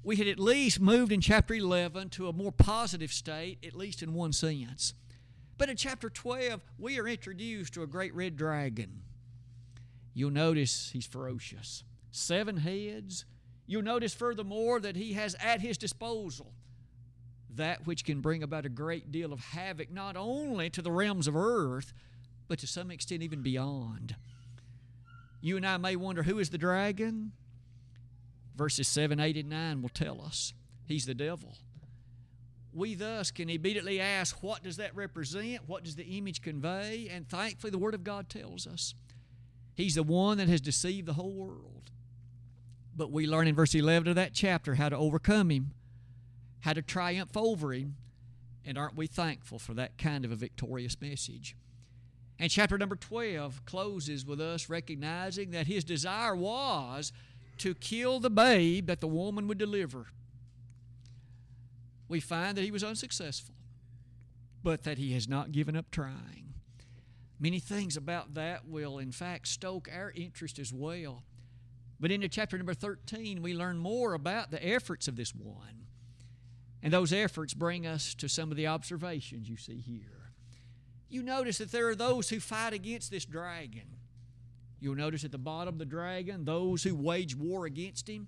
we 0.08 0.16
had 0.16 0.28
at 0.30 0.40
least 0.40 0.80
moved 0.80 1.12
in 1.12 1.20
chapter 1.20 1.54
11 1.54 2.08
to 2.08 2.30
a 2.30 2.34
more 2.34 2.54
positive 2.54 3.12
state, 3.12 3.58
at 3.68 3.76
least 3.76 4.02
in 4.02 4.14
one 4.14 4.32
sense. 4.32 4.94
But 5.58 5.68
in 5.68 5.76
chapter 5.76 6.10
12, 6.10 6.62
we 6.80 6.98
are 6.98 7.10
introduced 7.10 7.74
to 7.74 7.84
a 7.84 7.88
great 7.88 8.16
red 8.16 8.38
dragon. 8.38 9.02
You'll 10.14 10.32
notice 10.32 10.92
he's 10.94 11.06
ferocious. 11.06 11.84
Seven 12.10 12.56
heads. 12.56 13.26
You'll 13.66 13.82
notice 13.82 14.14
furthermore 14.14 14.80
that 14.80 14.96
he 14.96 15.12
has 15.12 15.36
at 15.42 15.60
his 15.60 15.78
disposal 15.78 16.54
that 17.54 17.86
which 17.86 18.06
can 18.06 18.22
bring 18.22 18.44
about 18.44 18.66
a 18.66 18.70
great 18.70 19.12
deal 19.12 19.34
of 19.34 19.42
havoc, 19.42 19.92
not 19.92 20.16
only 20.16 20.70
to 20.70 20.82
the 20.82 20.90
realms 20.90 21.28
of 21.28 21.36
earth, 21.36 21.92
but 22.48 22.60
to 22.60 22.68
some 22.68 22.92
extent 22.92 23.24
even 23.24 23.42
beyond. 23.42 24.16
You 25.42 25.58
and 25.58 25.68
I 25.68 25.76
may 25.76 25.98
wonder 25.98 26.24
who 26.24 26.40
is 26.40 26.50
the 26.50 26.58
dragon? 26.58 27.34
Verses 28.58 28.88
7, 28.88 29.20
8, 29.20 29.38
and 29.38 29.50
9 29.50 29.82
will 29.82 29.90
tell 29.90 30.22
us. 30.22 30.54
He's 30.86 31.06
the 31.06 31.14
devil. 31.14 31.58
We 32.74 32.96
thus 32.96 33.32
can 33.32 33.50
immediately 33.50 34.00
ask, 34.00 34.44
what 34.44 34.64
does 34.64 34.78
that 34.78 34.96
represent? 34.96 35.62
What 35.68 35.84
does 35.84 35.96
the 35.96 36.18
image 36.18 36.42
convey? 36.42 37.10
And 37.12 37.28
thankfully, 37.28 37.72
the 37.72 37.78
Word 37.78 37.94
of 37.94 38.04
God 38.04 38.30
tells 38.30 38.68
us. 38.68 38.94
He's 39.74 39.96
the 39.96 40.04
one 40.04 40.38
that 40.40 40.50
has 40.50 40.62
deceived 40.62 41.08
the 41.08 41.14
whole 41.14 41.34
world. 41.34 41.92
But 42.96 43.12
we 43.12 43.28
learn 43.28 43.48
in 43.48 43.56
verse 43.56 43.76
11 43.76 44.10
of 44.10 44.16
that 44.16 44.34
chapter 44.34 44.76
how 44.76 44.90
to 44.90 44.98
overcome 44.98 45.52
him, 45.52 45.72
how 46.62 46.74
to 46.74 46.82
triumph 46.82 47.38
over 47.38 47.74
him. 47.74 47.96
And 48.66 48.78
aren't 48.78 48.98
we 48.98 49.08
thankful 49.08 49.60
for 49.60 49.74
that 49.76 49.98
kind 49.98 50.26
of 50.26 50.32
a 50.32 50.36
victorious 50.36 51.00
message? 51.00 51.56
And 52.40 52.52
chapter 52.52 52.78
number 52.78 52.96
12 52.96 53.66
closes 53.66 54.26
with 54.26 54.42
us 54.42 54.70
recognizing 54.70 55.52
that 55.52 55.68
his 55.68 55.84
desire 55.84 56.36
was 56.36 57.12
to 57.60 57.76
kill 57.76 58.20
the 58.20 58.30
babe 58.30 58.88
that 58.88 59.02
the 59.02 59.08
woman 59.08 59.48
would 59.48 59.58
deliver. 59.58 60.08
We 62.08 62.20
find 62.20 62.58
that 62.58 62.64
he 62.64 62.72
was 62.72 62.84
unsuccessful, 62.84 63.56
but 64.64 64.84
that 64.84 64.98
he 64.98 65.14
has 65.14 65.28
not 65.28 65.52
given 65.52 65.76
up 65.76 65.92
trying. 65.92 66.54
Many 67.40 67.60
things 67.60 67.98
about 67.98 68.34
that 68.34 68.68
will, 68.68 68.98
in 68.98 69.12
fact, 69.12 69.48
stoke 69.48 69.90
our 69.94 70.12
interest 70.16 70.58
as 70.58 70.74
well. 70.74 71.24
But 72.00 72.12
into 72.12 72.30
chapter 72.30 72.58
number 72.58 72.74
13, 72.74 73.42
we 73.42 73.54
learn 73.54 73.78
more 73.78 74.14
about 74.14 74.52
the 74.52 74.66
efforts 74.66 75.08
of 75.08 75.16
this 75.16 75.34
one. 75.36 75.88
And 76.82 76.94
those 76.94 77.12
efforts 77.12 77.54
bring 77.54 77.86
us 77.86 78.14
to 78.16 78.30
some 78.30 78.52
of 78.52 78.58
the 78.58 78.68
observations 78.68 79.50
you 79.50 79.58
see 79.58 79.80
here. 79.80 80.32
You 81.10 81.24
notice 81.24 81.58
that 81.58 81.72
there 81.72 81.88
are 81.90 81.96
those 81.96 82.30
who 82.30 82.40
fight 82.40 82.74
against 82.74 83.12
this 83.12 83.26
dragon. 83.26 83.97
You'll 84.80 84.96
notice 84.96 85.24
at 85.24 85.32
the 85.32 85.38
bottom 85.38 85.78
the 85.78 85.86
dragon, 85.86 86.46
those 86.46 86.84
who 86.84 86.96
wage 86.96 87.36
war 87.36 87.66
against 87.66 88.08
him. 88.08 88.28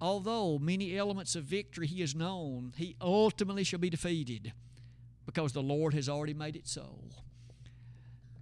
Although 0.00 0.58
many 0.58 0.96
elements 0.96 1.36
of 1.36 1.44
victory 1.44 1.86
he 1.86 2.00
has 2.00 2.14
known, 2.14 2.72
he 2.76 2.96
ultimately 3.00 3.62
shall 3.62 3.78
be 3.78 3.90
defeated 3.90 4.52
because 5.26 5.52
the 5.52 5.62
Lord 5.62 5.94
has 5.94 6.08
already 6.08 6.34
made 6.34 6.56
it 6.56 6.66
so. 6.66 6.98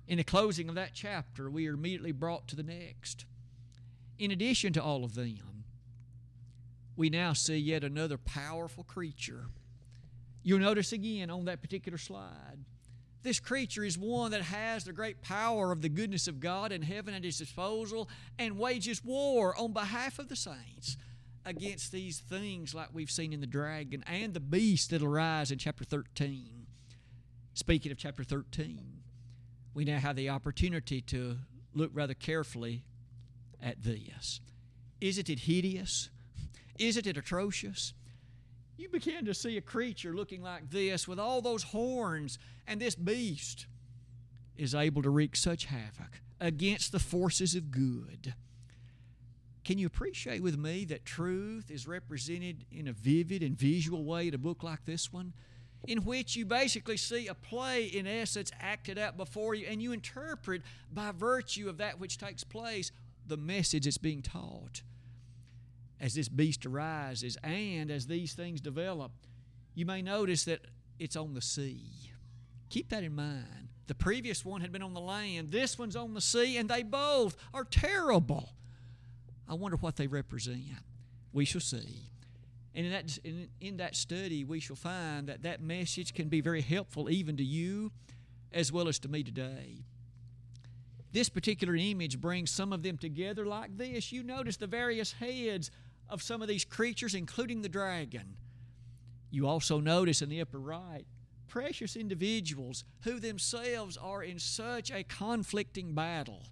In 0.06 0.16
the 0.16 0.24
closing 0.24 0.68
of 0.68 0.74
that 0.76 0.92
chapter, 0.94 1.50
we 1.50 1.68
are 1.68 1.74
immediately 1.74 2.12
brought 2.12 2.48
to 2.48 2.56
the 2.56 2.62
next. 2.62 3.26
In 4.18 4.30
addition 4.30 4.72
to 4.72 4.82
all 4.82 5.04
of 5.04 5.14
them, 5.14 5.64
we 6.96 7.10
now 7.10 7.32
see 7.32 7.56
yet 7.56 7.84
another 7.84 8.18
powerful 8.18 8.84
creature. 8.84 9.46
You'll 10.42 10.60
notice 10.60 10.92
again 10.92 11.30
on 11.30 11.44
that 11.44 11.60
particular 11.60 11.98
slide 11.98 12.64
this 13.22 13.40
creature 13.40 13.84
is 13.84 13.98
one 13.98 14.30
that 14.30 14.42
has 14.42 14.84
the 14.84 14.92
great 14.92 15.22
power 15.22 15.72
of 15.72 15.82
the 15.82 15.88
goodness 15.88 16.26
of 16.26 16.40
God 16.40 16.72
in 16.72 16.82
heaven 16.82 17.14
at 17.14 17.24
his 17.24 17.38
disposal 17.38 18.08
and 18.38 18.58
wages 18.58 19.04
war 19.04 19.54
on 19.58 19.72
behalf 19.72 20.18
of 20.18 20.28
the 20.28 20.36
saints 20.36 20.96
against 21.44 21.92
these 21.92 22.18
things 22.18 22.74
like 22.74 22.88
we've 22.92 23.10
seen 23.10 23.32
in 23.32 23.40
the 23.40 23.46
dragon 23.46 24.02
and 24.06 24.34
the 24.34 24.40
beast 24.40 24.90
that'll 24.90 25.08
rise 25.08 25.50
in 25.50 25.58
chapter 25.58 25.84
13. 25.84 26.66
Speaking 27.54 27.92
of 27.92 27.98
chapter 27.98 28.24
13, 28.24 29.02
we 29.74 29.84
now 29.84 29.98
have 29.98 30.16
the 30.16 30.30
opportunity 30.30 31.00
to 31.02 31.36
look 31.74 31.90
rather 31.92 32.14
carefully 32.14 32.84
at 33.62 33.82
this. 33.82 34.40
Isn't 35.00 35.28
it 35.28 35.40
hideous? 35.40 36.10
Isn't 36.78 37.06
it 37.06 37.16
atrocious? 37.16 37.92
You 38.80 38.88
begin 38.88 39.26
to 39.26 39.34
see 39.34 39.56
a 39.56 39.60
creature 39.60 40.14
looking 40.14 40.42
like 40.42 40.70
this 40.70 41.06
with 41.06 41.18
all 41.18 41.42
those 41.42 41.62
horns, 41.62 42.38
and 42.66 42.80
this 42.80 42.94
beast 42.94 43.66
is 44.56 44.74
able 44.74 45.02
to 45.02 45.10
wreak 45.10 45.36
such 45.36 45.66
havoc 45.66 46.20
against 46.40 46.90
the 46.90 46.98
forces 46.98 47.54
of 47.54 47.70
good. 47.70 48.34
Can 49.64 49.76
you 49.76 49.86
appreciate 49.86 50.42
with 50.42 50.58
me 50.58 50.86
that 50.86 51.04
truth 51.04 51.70
is 51.70 51.86
represented 51.86 52.64
in 52.72 52.88
a 52.88 52.92
vivid 52.92 53.42
and 53.42 53.56
visual 53.58 54.04
way 54.04 54.28
in 54.28 54.34
a 54.34 54.38
book 54.38 54.62
like 54.62 54.86
this 54.86 55.12
one? 55.12 55.34
In 55.86 56.04
which 56.04 56.34
you 56.34 56.46
basically 56.46 56.96
see 56.96 57.26
a 57.26 57.34
play, 57.34 57.84
in 57.84 58.06
essence, 58.06 58.50
acted 58.58 58.98
out 58.98 59.16
before 59.16 59.54
you, 59.54 59.66
and 59.66 59.82
you 59.82 59.92
interpret 59.92 60.62
by 60.92 61.12
virtue 61.12 61.68
of 61.68 61.78
that 61.78 62.00
which 62.00 62.18
takes 62.18 62.44
place 62.44 62.92
the 63.26 63.36
message 63.36 63.84
that's 63.84 63.98
being 63.98 64.22
taught 64.22 64.82
as 66.00 66.14
this 66.14 66.28
beast 66.28 66.64
arises 66.64 67.36
and 67.42 67.90
as 67.90 68.06
these 68.06 68.32
things 68.32 68.60
develop, 68.60 69.12
you 69.74 69.84
may 69.84 70.02
notice 70.02 70.44
that 70.44 70.60
it's 70.98 71.16
on 71.16 71.34
the 71.34 71.42
sea. 71.42 72.12
Keep 72.70 72.90
that 72.90 73.04
in 73.04 73.14
mind. 73.14 73.68
The 73.86 73.94
previous 73.94 74.44
one 74.44 74.60
had 74.60 74.70
been 74.72 74.82
on 74.82 74.94
the 74.94 75.00
land, 75.00 75.50
this 75.50 75.78
one's 75.78 75.96
on 75.96 76.14
the 76.14 76.20
sea, 76.20 76.56
and 76.56 76.68
they 76.68 76.82
both 76.82 77.36
are 77.52 77.64
terrible. 77.64 78.54
I 79.48 79.54
wonder 79.54 79.76
what 79.76 79.96
they 79.96 80.06
represent. 80.06 80.84
We 81.32 81.44
shall 81.44 81.60
see. 81.60 82.10
And 82.72 82.86
in 82.86 82.92
that, 82.92 83.18
in, 83.24 83.48
in 83.60 83.76
that 83.78 83.96
study, 83.96 84.44
we 84.44 84.60
shall 84.60 84.76
find 84.76 85.26
that 85.26 85.42
that 85.42 85.60
message 85.60 86.14
can 86.14 86.28
be 86.28 86.40
very 86.40 86.60
helpful 86.60 87.10
even 87.10 87.36
to 87.38 87.44
you 87.44 87.90
as 88.52 88.70
well 88.70 88.86
as 88.86 89.00
to 89.00 89.08
me 89.08 89.24
today. 89.24 89.84
This 91.12 91.28
particular 91.28 91.74
image 91.74 92.20
brings 92.20 92.52
some 92.52 92.72
of 92.72 92.84
them 92.84 92.96
together 92.96 93.44
like 93.44 93.76
this. 93.76 94.12
You 94.12 94.22
notice 94.22 94.56
the 94.56 94.68
various 94.68 95.12
heads 95.12 95.72
of 96.10 96.22
some 96.22 96.42
of 96.42 96.48
these 96.48 96.64
creatures, 96.64 97.14
including 97.14 97.62
the 97.62 97.68
dragon. 97.68 98.36
You 99.30 99.46
also 99.46 99.80
notice 99.80 100.22
in 100.22 100.28
the 100.28 100.40
upper 100.40 100.58
right 100.58 101.04
precious 101.48 101.96
individuals 101.96 102.84
who 103.02 103.18
themselves 103.18 103.96
are 103.96 104.22
in 104.22 104.38
such 104.38 104.90
a 104.90 105.02
conflicting 105.02 105.94
battle 105.94 106.46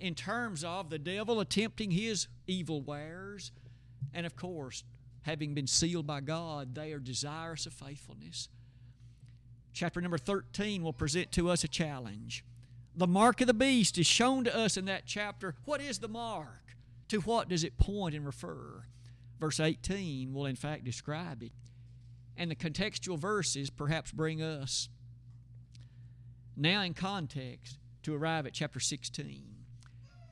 in 0.00 0.14
terms 0.14 0.64
of 0.64 0.90
the 0.90 0.98
devil 0.98 1.40
attempting 1.40 1.90
his 1.90 2.28
evil 2.46 2.82
wares, 2.82 3.52
and 4.12 4.26
of 4.26 4.36
course, 4.36 4.84
having 5.22 5.54
been 5.54 5.66
sealed 5.66 6.06
by 6.06 6.20
God, 6.20 6.74
they 6.74 6.92
are 6.92 6.98
desirous 6.98 7.66
of 7.66 7.72
faithfulness. 7.72 8.48
Chapter 9.72 10.00
number 10.00 10.18
13 10.18 10.82
will 10.82 10.92
present 10.92 11.32
to 11.32 11.50
us 11.50 11.64
a 11.64 11.68
challenge. 11.68 12.44
The 12.94 13.06
mark 13.06 13.40
of 13.40 13.46
the 13.46 13.54
beast 13.54 13.98
is 13.98 14.06
shown 14.06 14.44
to 14.44 14.56
us 14.56 14.76
in 14.76 14.86
that 14.86 15.02
chapter. 15.06 15.54
What 15.64 15.80
is 15.80 15.98
the 15.98 16.08
mark? 16.08 16.65
To 17.08 17.20
what 17.20 17.48
does 17.48 17.64
it 17.64 17.78
point 17.78 18.14
and 18.14 18.26
refer? 18.26 18.84
Verse 19.38 19.60
18 19.60 20.32
will, 20.32 20.46
in 20.46 20.56
fact, 20.56 20.84
describe 20.84 21.42
it. 21.42 21.52
And 22.36 22.50
the 22.50 22.56
contextual 22.56 23.18
verses 23.18 23.70
perhaps 23.70 24.12
bring 24.12 24.42
us 24.42 24.88
now 26.56 26.82
in 26.82 26.94
context 26.94 27.78
to 28.02 28.14
arrive 28.14 28.46
at 28.46 28.52
chapter 28.52 28.80
16. 28.80 29.44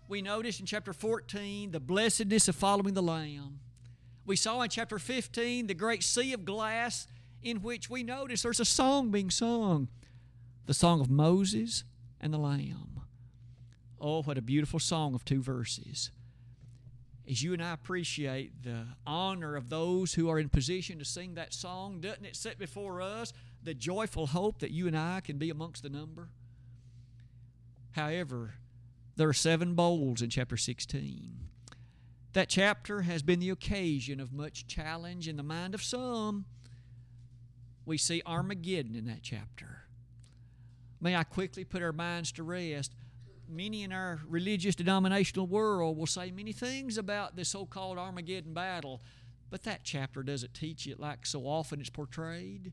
We 0.09 0.23
notice 0.23 0.61
in 0.61 0.67
chapter 0.67 0.93
14 0.93 1.71
the 1.71 1.81
blessedness 1.81 2.49
of 2.49 2.57
following 2.57 2.95
the 2.95 3.03
Lamb. 3.03 3.61
We 4.27 4.37
saw 4.37 4.63
in 4.63 4.71
chapter 4.71 4.99
15 4.99 5.67
the 5.67 5.75
great 5.75 6.03
sea 6.03 6.33
of 6.33 6.45
glass 6.45 7.07
in 7.43 7.63
which 7.63 7.91
we 7.91 8.03
notice 8.03 8.43
there's 8.43 8.61
a 8.61 8.65
song 8.65 9.11
being 9.11 9.31
sung. 9.31 9.89
the 10.67 10.75
song 10.75 11.01
of 11.01 11.11
Moses 11.11 11.85
and 12.21 12.33
the 12.33 12.39
Lamb. 12.39 13.03
Oh, 14.01 14.23
what 14.23 14.39
a 14.39 14.43
beautiful 14.43 14.81
song 14.81 15.15
of 15.15 15.25
two 15.25 15.43
verses. 15.43 16.11
As 17.29 17.43
you 17.43 17.55
and 17.55 17.63
I 17.63 17.73
appreciate 17.73 18.63
the 18.63 18.87
honor 19.07 19.57
of 19.57 19.71
those 19.71 20.15
who 20.15 20.29
are 20.29 20.39
in 20.39 20.51
position 20.51 20.99
to 20.99 21.05
sing 21.05 21.35
that 21.35 21.55
song, 21.55 22.01
doesn't 22.01 22.25
it 22.25 22.37
set 22.37 22.59
before 22.59 23.01
us 23.01 23.33
the 23.63 23.73
joyful 23.73 24.27
hope 24.27 24.59
that 24.59 24.73
you 24.73 24.87
and 24.87 24.97
I 24.97 25.21
can 25.21 25.39
be 25.39 25.49
amongst 25.49 25.83
the 25.83 25.89
number? 25.89 26.29
However, 27.93 28.55
there 29.17 29.29
are 29.29 29.35
seven 29.35 29.75
bowls 29.75 30.21
in 30.21 30.29
chapter 30.29 30.57
16. 30.57 31.39
That 32.35 32.49
chapter 32.49 33.03
has 33.03 33.23
been 33.23 33.41
the 33.41 33.51
occasion 33.51 34.21
of 34.21 34.33
much 34.33 34.67
challenge 34.67 35.29
in 35.29 35.37
the 35.37 35.43
mind 35.43 35.75
of 35.75 35.83
some. 35.83 36.45
We 37.87 37.97
see 37.97 38.23
Armageddon 38.27 38.97
in 38.97 39.07
that 39.07 39.23
chapter. 39.23 39.85
May 41.01 41.15
I 41.15 41.23
quickly 41.23 41.65
put 41.65 41.83
our 41.83 41.93
minds 41.93 42.33
to 42.33 42.43
rest? 42.43 42.93
Many 43.49 43.83
in 43.83 43.93
our 43.93 44.21
religious 44.27 44.75
denominational 44.75 45.47
world 45.47 45.99
will 45.99 46.07
say 46.07 46.31
many 46.31 46.53
things 46.53 46.99
about 46.99 47.37
the 47.37 47.45
so 47.45 47.67
called 47.67 47.99
Armageddon 47.99 48.55
battle, 48.55 49.03
but 49.51 49.63
that 49.65 49.81
chapter 49.85 50.23
doesn't 50.23 50.55
teach 50.55 50.87
it 50.87 50.99
like 50.99 51.27
so 51.27 51.43
often 51.43 51.81
it's 51.81 51.91
portrayed. 51.91 52.73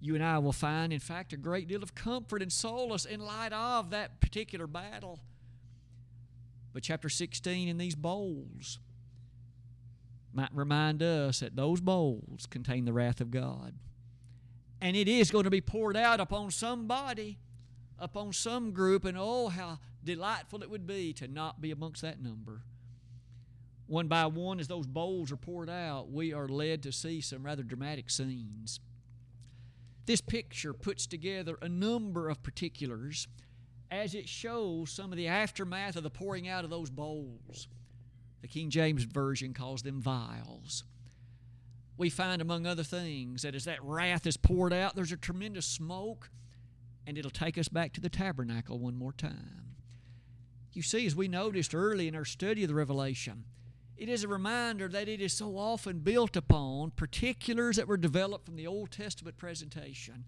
You 0.00 0.14
and 0.14 0.24
I 0.24 0.38
will 0.38 0.52
find, 0.52 0.92
in 0.92 0.98
fact, 0.98 1.32
a 1.32 1.36
great 1.36 1.68
deal 1.68 1.82
of 1.82 1.94
comfort 1.94 2.42
and 2.42 2.52
solace 2.52 3.04
in 3.04 3.20
light 3.20 3.52
of 3.52 3.90
that 3.90 4.20
particular 4.20 4.66
battle. 4.66 5.20
But 6.72 6.82
chapter 6.82 7.08
16 7.08 7.68
in 7.68 7.76
these 7.76 7.94
bowls 7.94 8.78
might 10.32 10.54
remind 10.54 11.02
us 11.02 11.40
that 11.40 11.54
those 11.54 11.80
bowls 11.80 12.46
contain 12.46 12.84
the 12.84 12.92
wrath 12.92 13.20
of 13.20 13.30
God. 13.30 13.74
And 14.80 14.96
it 14.96 15.06
is 15.06 15.30
going 15.30 15.44
to 15.44 15.50
be 15.50 15.60
poured 15.60 15.96
out 15.96 16.18
upon 16.18 16.50
somebody, 16.50 17.38
upon 17.98 18.32
some 18.32 18.72
group, 18.72 19.04
and 19.04 19.16
oh, 19.18 19.48
how 19.48 19.78
delightful 20.04 20.62
it 20.62 20.70
would 20.70 20.86
be 20.86 21.12
to 21.14 21.28
not 21.28 21.60
be 21.60 21.70
amongst 21.70 22.02
that 22.02 22.22
number. 22.22 22.62
One 23.86 24.08
by 24.08 24.26
one, 24.26 24.58
as 24.58 24.68
those 24.68 24.86
bowls 24.86 25.30
are 25.32 25.36
poured 25.36 25.68
out, 25.68 26.10
we 26.10 26.32
are 26.32 26.48
led 26.48 26.82
to 26.84 26.92
see 26.92 27.20
some 27.20 27.44
rather 27.44 27.62
dramatic 27.62 28.10
scenes. 28.10 28.80
This 30.06 30.20
picture 30.20 30.72
puts 30.72 31.06
together 31.06 31.58
a 31.60 31.68
number 31.68 32.28
of 32.28 32.42
particulars 32.42 33.28
as 33.90 34.14
it 34.14 34.28
shows 34.28 34.90
some 34.90 35.12
of 35.12 35.18
the 35.18 35.28
aftermath 35.28 35.96
of 35.96 36.02
the 36.02 36.10
pouring 36.10 36.48
out 36.48 36.64
of 36.64 36.70
those 36.70 36.90
bowls. 36.90 37.68
The 38.40 38.48
King 38.48 38.70
James 38.70 39.04
Version 39.04 39.54
calls 39.54 39.82
them 39.82 40.00
vials. 40.00 40.84
We 41.96 42.10
find, 42.10 42.42
among 42.42 42.66
other 42.66 42.82
things, 42.82 43.42
that 43.42 43.54
as 43.54 43.66
that 43.66 43.84
wrath 43.84 44.26
is 44.26 44.36
poured 44.36 44.72
out, 44.72 44.96
there's 44.96 45.12
a 45.12 45.16
tremendous 45.16 45.66
smoke, 45.66 46.30
and 47.06 47.18
it'll 47.18 47.30
take 47.30 47.58
us 47.58 47.68
back 47.68 47.92
to 47.92 48.00
the 48.00 48.08
tabernacle 48.08 48.78
one 48.78 48.96
more 48.96 49.12
time. 49.12 49.76
You 50.72 50.82
see, 50.82 51.06
as 51.06 51.16
we 51.16 51.28
noticed 51.28 51.74
early 51.74 52.08
in 52.08 52.14
our 52.14 52.24
study 52.24 52.62
of 52.62 52.68
the 52.68 52.74
Revelation, 52.74 53.44
it 53.96 54.08
is 54.08 54.24
a 54.24 54.28
reminder 54.28 54.88
that 54.88 55.08
it 55.08 55.20
is 55.20 55.32
so 55.32 55.56
often 55.56 55.98
built 55.98 56.36
upon 56.36 56.92
particulars 56.92 57.76
that 57.76 57.88
were 57.88 57.96
developed 57.96 58.46
from 58.46 58.56
the 58.56 58.66
Old 58.66 58.90
Testament 58.90 59.36
presentation 59.36 60.24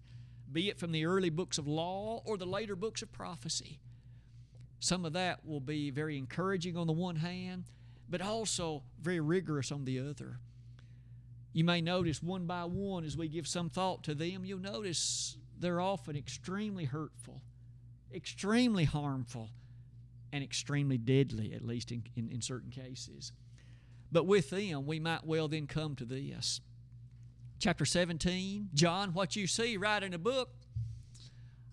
be 0.55 0.69
it 0.69 0.79
from 0.79 0.93
the 0.93 1.05
early 1.05 1.29
books 1.29 1.57
of 1.57 1.67
law 1.67 2.21
or 2.25 2.37
the 2.37 2.45
later 2.45 2.77
books 2.77 3.01
of 3.01 3.11
prophecy. 3.11 3.79
Some 4.79 5.03
of 5.03 5.11
that 5.13 5.45
will 5.45 5.59
be 5.59 5.89
very 5.89 6.17
encouraging 6.17 6.77
on 6.77 6.87
the 6.87 6.93
one 6.93 7.17
hand, 7.17 7.65
but 8.09 8.21
also 8.21 8.83
very 9.01 9.19
rigorous 9.19 9.69
on 9.69 9.83
the 9.83 9.99
other. 9.99 10.39
You 11.51 11.65
may 11.65 11.81
notice 11.81 12.23
one 12.23 12.45
by 12.45 12.63
one 12.63 13.03
as 13.03 13.17
we 13.17 13.27
give 13.27 13.47
some 13.47 13.69
thought 13.69 14.03
to 14.03 14.15
them, 14.15 14.45
you'll 14.45 14.59
notice 14.59 15.37
they're 15.59 15.81
often 15.81 16.15
extremely 16.15 16.85
hurtful, 16.85 17.41
extremely 18.13 18.85
harmful, 18.85 19.49
and 20.31 20.43
extremely 20.43 20.97
deadly, 20.97 21.53
at 21.53 21.63
least 21.63 21.91
in, 21.91 22.03
in, 22.15 22.29
in 22.29 22.41
certain 22.41 22.71
cases. 22.71 23.31
But 24.11 24.25
with 24.25 24.49
them, 24.49 24.85
we 24.85 24.99
might 24.99 25.25
well 25.25 25.47
then 25.47 25.67
come 25.67 25.95
to 25.95 26.05
this 26.05 26.61
chapter 27.59 27.85
17. 27.85 28.69
John, 28.73 29.13
what 29.13 29.35
you 29.35 29.47
see 29.47 29.77
write 29.77 30.03
in 30.03 30.11
the 30.11 30.17
book, 30.17 30.49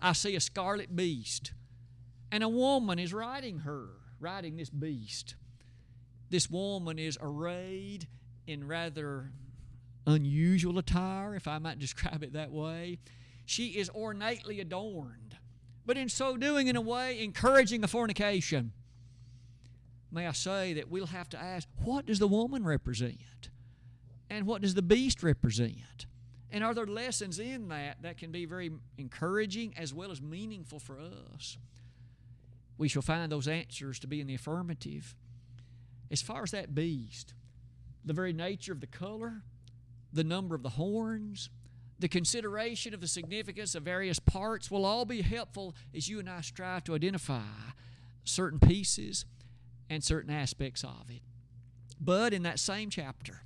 I 0.01 0.13
see 0.13 0.35
a 0.35 0.39
scarlet 0.39 0.95
beast. 0.95 1.53
And 2.31 2.43
a 2.43 2.49
woman 2.49 2.99
is 2.99 3.13
riding 3.13 3.59
her, 3.59 3.89
riding 4.19 4.57
this 4.57 4.69
beast. 4.69 5.35
This 6.29 6.49
woman 6.49 6.97
is 6.97 7.17
arrayed 7.21 8.07
in 8.47 8.67
rather 8.67 9.31
unusual 10.07 10.79
attire, 10.79 11.35
if 11.35 11.47
I 11.47 11.59
might 11.59 11.79
describe 11.79 12.23
it 12.23 12.33
that 12.33 12.51
way. 12.51 12.99
She 13.45 13.69
is 13.77 13.89
ornately 13.89 14.59
adorned, 14.59 15.37
but 15.85 15.97
in 15.97 16.09
so 16.09 16.37
doing, 16.37 16.67
in 16.67 16.75
a 16.75 16.81
way, 16.81 17.23
encouraging 17.23 17.81
the 17.81 17.87
fornication. 17.87 18.71
May 20.11 20.27
I 20.27 20.31
say 20.31 20.73
that 20.73 20.89
we'll 20.89 21.07
have 21.07 21.29
to 21.29 21.41
ask 21.41 21.67
what 21.83 22.05
does 22.05 22.19
the 22.19 22.27
woman 22.27 22.63
represent? 22.63 23.49
And 24.29 24.45
what 24.45 24.61
does 24.61 24.73
the 24.73 24.81
beast 24.81 25.23
represent? 25.23 26.05
And 26.51 26.63
are 26.63 26.73
there 26.73 26.85
lessons 26.85 27.39
in 27.39 27.69
that 27.69 28.01
that 28.03 28.17
can 28.17 28.31
be 28.31 28.45
very 28.45 28.71
encouraging 28.97 29.73
as 29.75 29.93
well 29.93 30.11
as 30.11 30.21
meaningful 30.21 30.79
for 30.79 30.99
us? 30.99 31.57
We 32.77 32.87
shall 32.87 33.01
find 33.01 33.31
those 33.31 33.47
answers 33.47 33.99
to 33.99 34.07
be 34.07 34.21
in 34.21 34.27
the 34.27 34.35
affirmative. 34.35 35.15
As 36.11 36.21
far 36.21 36.43
as 36.43 36.51
that 36.51 36.75
beast, 36.75 37.33
the 38.05 38.13
very 38.13 38.33
nature 38.33 38.71
of 38.71 38.81
the 38.81 38.87
color, 38.87 39.41
the 40.11 40.23
number 40.23 40.53
of 40.53 40.61
the 40.61 40.69
horns, 40.69 41.49
the 41.99 42.07
consideration 42.07 42.93
of 42.93 43.01
the 43.01 43.07
significance 43.07 43.75
of 43.75 43.83
various 43.83 44.19
parts 44.19 44.69
will 44.69 44.85
all 44.85 45.05
be 45.05 45.21
helpful 45.21 45.75
as 45.95 46.09
you 46.09 46.19
and 46.19 46.29
I 46.29 46.41
strive 46.41 46.83
to 46.85 46.95
identify 46.95 47.41
certain 48.23 48.59
pieces 48.59 49.25
and 49.89 50.03
certain 50.03 50.33
aspects 50.33 50.83
of 50.83 51.09
it. 51.09 51.21
But 51.99 52.33
in 52.33 52.43
that 52.43 52.59
same 52.59 52.89
chapter, 52.89 53.43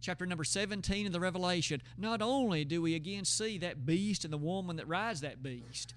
chapter 0.00 0.26
number 0.26 0.44
17 0.44 1.06
of 1.06 1.12
the 1.12 1.20
Revelation, 1.20 1.80
not 1.96 2.20
only 2.20 2.64
do 2.64 2.82
we 2.82 2.94
again 2.94 3.24
see 3.24 3.58
that 3.58 3.86
beast 3.86 4.24
and 4.24 4.32
the 4.32 4.38
woman 4.38 4.76
that 4.76 4.88
rides 4.88 5.20
that 5.22 5.42
beast, 5.42 5.94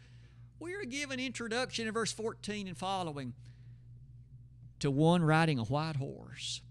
we 0.59 0.73
are 0.75 0.85
given 0.85 1.19
introduction 1.19 1.87
in 1.87 1.93
verse 1.93 2.11
14 2.11 2.67
and 2.67 2.77
following 2.77 3.33
to 4.79 4.91
one 4.91 5.23
riding 5.23 5.59
a 5.59 5.63
white 5.63 5.97
horse 5.97 6.61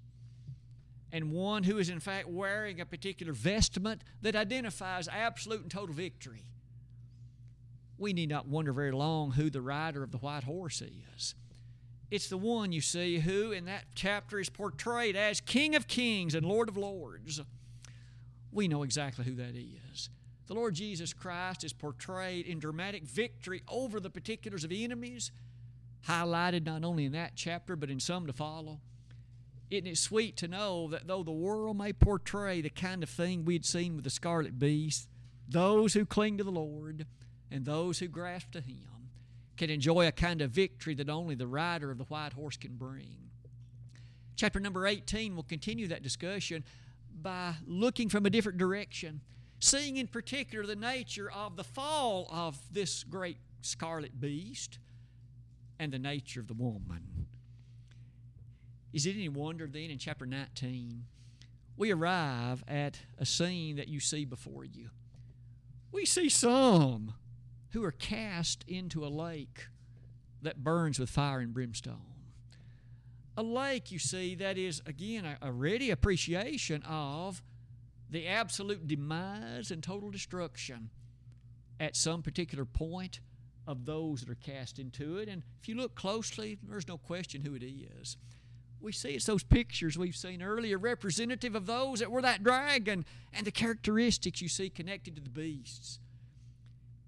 and 1.13 1.33
one 1.33 1.65
who 1.65 1.79
is 1.79 1.89
in 1.89 2.01
fact 2.01 2.29
wearing 2.29 2.81
a 2.81 2.87
particular 2.87 3.33
vestment 3.33 4.03
that 4.23 4.37
identifies 4.37 5.09
absolute 5.09 5.63
and 5.63 5.71
total 5.71 5.95
victory. 5.95 6.45
We 7.97 8.13
need 8.13 8.29
not 8.29 8.47
wonder 8.47 8.73
very 8.73 8.93
long 8.93 9.33
who 9.33 9.51
the 9.51 9.61
rider 9.61 10.03
of 10.03 10.13
the 10.13 10.19
white 10.19 10.45
horse 10.45 10.83
is. 10.83 11.35
It's 12.11 12.29
the 12.29 12.39
one, 12.39 12.73
you 12.73 12.81
see, 12.81 13.19
who 13.19 13.53
in 13.53 13.67
that 13.67 13.85
chapter 13.95 14.39
is 14.39 14.49
portrayed 14.49 15.17
as 15.17 15.41
King 15.41 15.75
of 15.75 15.89
Kings 15.89 16.35
and 16.35 16.47
Lord 16.47 16.69
of 16.69 16.77
Lords. 16.77 17.41
We 18.51 18.69
know 18.69 18.83
exactly 18.83 19.25
who 19.25 19.35
that 19.35 19.55
is. 19.57 20.09
The 20.47 20.55
Lord 20.55 20.75
Jesus 20.75 21.13
Christ 21.13 21.65
is 21.65 21.75
portrayed 21.75 22.47
in 22.47 22.59
dramatic 22.59 23.05
victory 23.05 23.63
over 23.69 24.01
the 24.01 24.09
particulars 24.09 24.65
of 24.65 24.73
enemies, 24.73 25.31
highlighted 26.07 26.65
not 26.65 26.85
only 26.85 27.05
in 27.05 27.13
that 27.13 27.33
chapter 27.35 27.77
but 27.77 27.91
in 27.91 28.01
some 28.01 28.27
to 28.27 28.33
follow. 28.33 28.81
Isn't 29.71 29.87
it 29.87 29.99
sweet 29.99 30.37
to 30.39 30.49
know 30.49 30.89
that 30.89 31.07
though 31.07 31.23
the 31.23 31.31
world 31.31 31.77
may 31.77 31.93
portray 31.93 32.61
the 32.61 32.71
kind 32.71 33.03
of 33.03 33.11
thing 33.11 33.45
we 33.45 33.55
had 33.55 33.67
seen 33.67 33.97
with 33.97 34.05
the 34.05 34.11
scarlet 34.11 34.59
beast, 34.59 35.09
those 35.47 35.95
who 35.95 36.07
cling 36.07 36.39
to 36.39 36.45
the 36.45 36.51
Lord 36.51 37.07
and 37.51 37.65
those 37.65 37.99
who 37.99 38.09
grasp 38.09 38.53
to 38.53 38.61
Him 38.61 39.11
can 39.57 39.69
enjoy 39.69 40.07
a 40.07 40.13
kind 40.13 40.41
of 40.41 40.53
victory 40.53 40.95
that 40.95 41.11
only 41.11 41.35
the 41.35 41.47
rider 41.47 41.91
of 41.91 41.99
the 41.99 42.05
white 42.05 42.33
horse 42.33 42.57
can 42.57 42.77
bring. 42.77 43.31
Chapter 44.37 44.61
number 44.61 44.87
18 44.87 45.35
will 45.35 45.43
continue 45.43 45.89
that 45.89 46.03
discussion 46.03 46.65
by 47.21 47.55
looking 47.67 48.09
from 48.09 48.25
a 48.25 48.31
different 48.31 48.57
direction, 48.57 49.21
seeing 49.59 49.97
in 49.97 50.07
particular 50.07 50.65
the 50.65 50.77
nature 50.77 51.31
of 51.31 51.57
the 51.57 51.65
fall 51.65 52.29
of 52.31 52.57
this 52.73 53.03
great 53.03 53.39
scarlet 53.61 54.21
beast 54.21 54.79
and 55.79 55.93
the 55.93 55.99
nature 55.99 56.41
of 56.41 56.47
the 56.47 56.55
woman. 56.55 57.18
Is 58.93 59.07
it 59.07 59.15
any 59.15 59.29
wonder 59.29 59.67
then 59.67 59.91
in 59.91 59.99
chapter 59.99 60.27
19 60.27 61.05
we 61.77 61.93
arrive 61.93 62.65
at 62.67 63.01
a 63.19 63.27
scene 63.27 63.77
that 63.77 63.89
you 63.89 64.01
see 64.01 64.25
before 64.25 64.65
you? 64.65 64.91
We 65.93 66.05
see 66.05 66.29
some 66.29 67.15
who 67.71 67.85
are 67.85 67.93
cast 67.93 68.65
into 68.67 69.05
a 69.05 69.09
lake 69.09 69.67
that 70.43 70.63
burns 70.65 70.99
with 70.99 71.11
fire 71.11 71.41
and 71.41 71.53
brimstone. 71.53 72.15
A 73.37 73.43
lake, 73.43 73.93
you 73.93 73.99
see, 73.99 74.35
that 74.37 74.59
is, 74.59 74.83
again, 74.87 75.25
a, 75.25 75.39
a 75.43 75.53
ready 75.53 75.91
appreciation 75.91 76.83
of 76.83 77.43
the 78.11 78.27
absolute 78.27 78.89
demise 78.89 79.71
and 79.71 79.83
total 79.83 80.11
destruction 80.11 80.91
at 81.79 81.95
some 81.95 82.23
particular 82.23 82.65
point 82.65 83.21
of 83.67 83.85
those 83.85 84.21
that 84.21 84.31
are 84.31 84.35
cast 84.35 84.79
into 84.79 85.19
it. 85.19 85.29
And 85.29 85.43
if 85.61 85.69
you 85.69 85.77
look 85.77 85.95
closely, 85.95 86.59
there's 86.63 86.89
no 86.89 86.99
question 86.99 87.43
who 87.43 87.55
it 87.55 87.63
is. 87.63 88.17
We 88.81 88.93
see 88.93 89.11
it's 89.11 89.27
those 89.27 89.43
pictures 89.43 89.99
we've 89.99 90.17
seen 90.17 90.43
earlier, 90.43 90.79
representative 90.79 91.55
of 91.55 91.67
those 91.67 91.99
that 91.99 92.11
were 92.11 92.23
that 92.23 92.43
dragon 92.45 93.05
and 93.33 93.47
the 93.47 93.51
characteristics 93.51 94.41
you 94.41 94.49
see 94.49 94.71
connected 94.71 95.17
to 95.17 95.23
the 95.23 95.31
beasts 95.31 95.99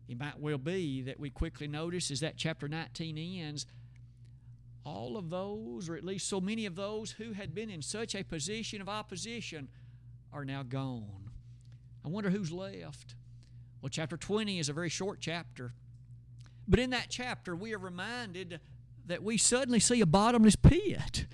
It 0.09 0.19
might 0.19 0.41
well 0.41 0.59
be 0.59 1.03
that 1.03 1.21
we 1.21 1.31
quickly 1.31 1.69
notice 1.69 2.11
as 2.11 2.21
that 2.21 2.37
chapter 2.37 2.67
19 2.67 3.17
ends, 3.17 3.67
all 4.85 5.17
of 5.17 5.31
those, 5.31 5.89
or 5.89 5.95
at 5.95 6.05
least 6.05 6.29
so 6.29 6.41
many 6.41 6.67
of 6.67 6.75
those 6.75 7.13
who 7.13 7.33
had 7.33 7.55
been 7.55 7.71
in 7.71 7.83
such 7.83 8.15
a 8.15 8.25
position 8.25 8.81
of 8.81 8.89
opposition, 8.89 9.69
are 10.33 10.45
now 10.45 10.65
gone. 10.65 11.31
I 12.05 12.09
wonder 12.09 12.31
who's 12.31 12.51
left. 12.51 13.15
Well, 13.81 13.91
chapter 13.91 14.17
20 14.17 14.59
is 14.59 14.69
a 14.69 14.73
very 14.73 14.89
short 14.89 15.19
chapter. 15.21 15.75
But 16.67 16.81
in 16.81 16.91
that 16.91 17.07
chapter, 17.09 17.55
we 17.55 17.75
are 17.75 17.79
reminded 17.79 18.61
that 19.07 19.23
we 19.23 19.39
suddenly 19.39 19.81
see 19.81 20.01
a 20.01 20.07
bottomless 20.07 20.57
pit. 20.57 21.27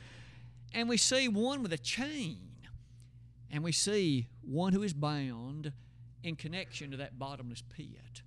And 0.73 0.89
we 0.89 0.97
see 0.97 1.29
one 1.29 1.63
with 1.63 1.73
a 1.73 1.79
chain. 1.79 2.47
And 3.51 3.63
we 3.63 3.73
see 3.73 4.29
one 4.43 4.73
who 4.73 4.83
is 4.83 4.93
bound 4.93 5.73
in 6.23 6.37
connection 6.37 6.91
to 6.91 6.97
that 6.97 7.19
bottomless 7.19 7.63
pit. 7.63 8.23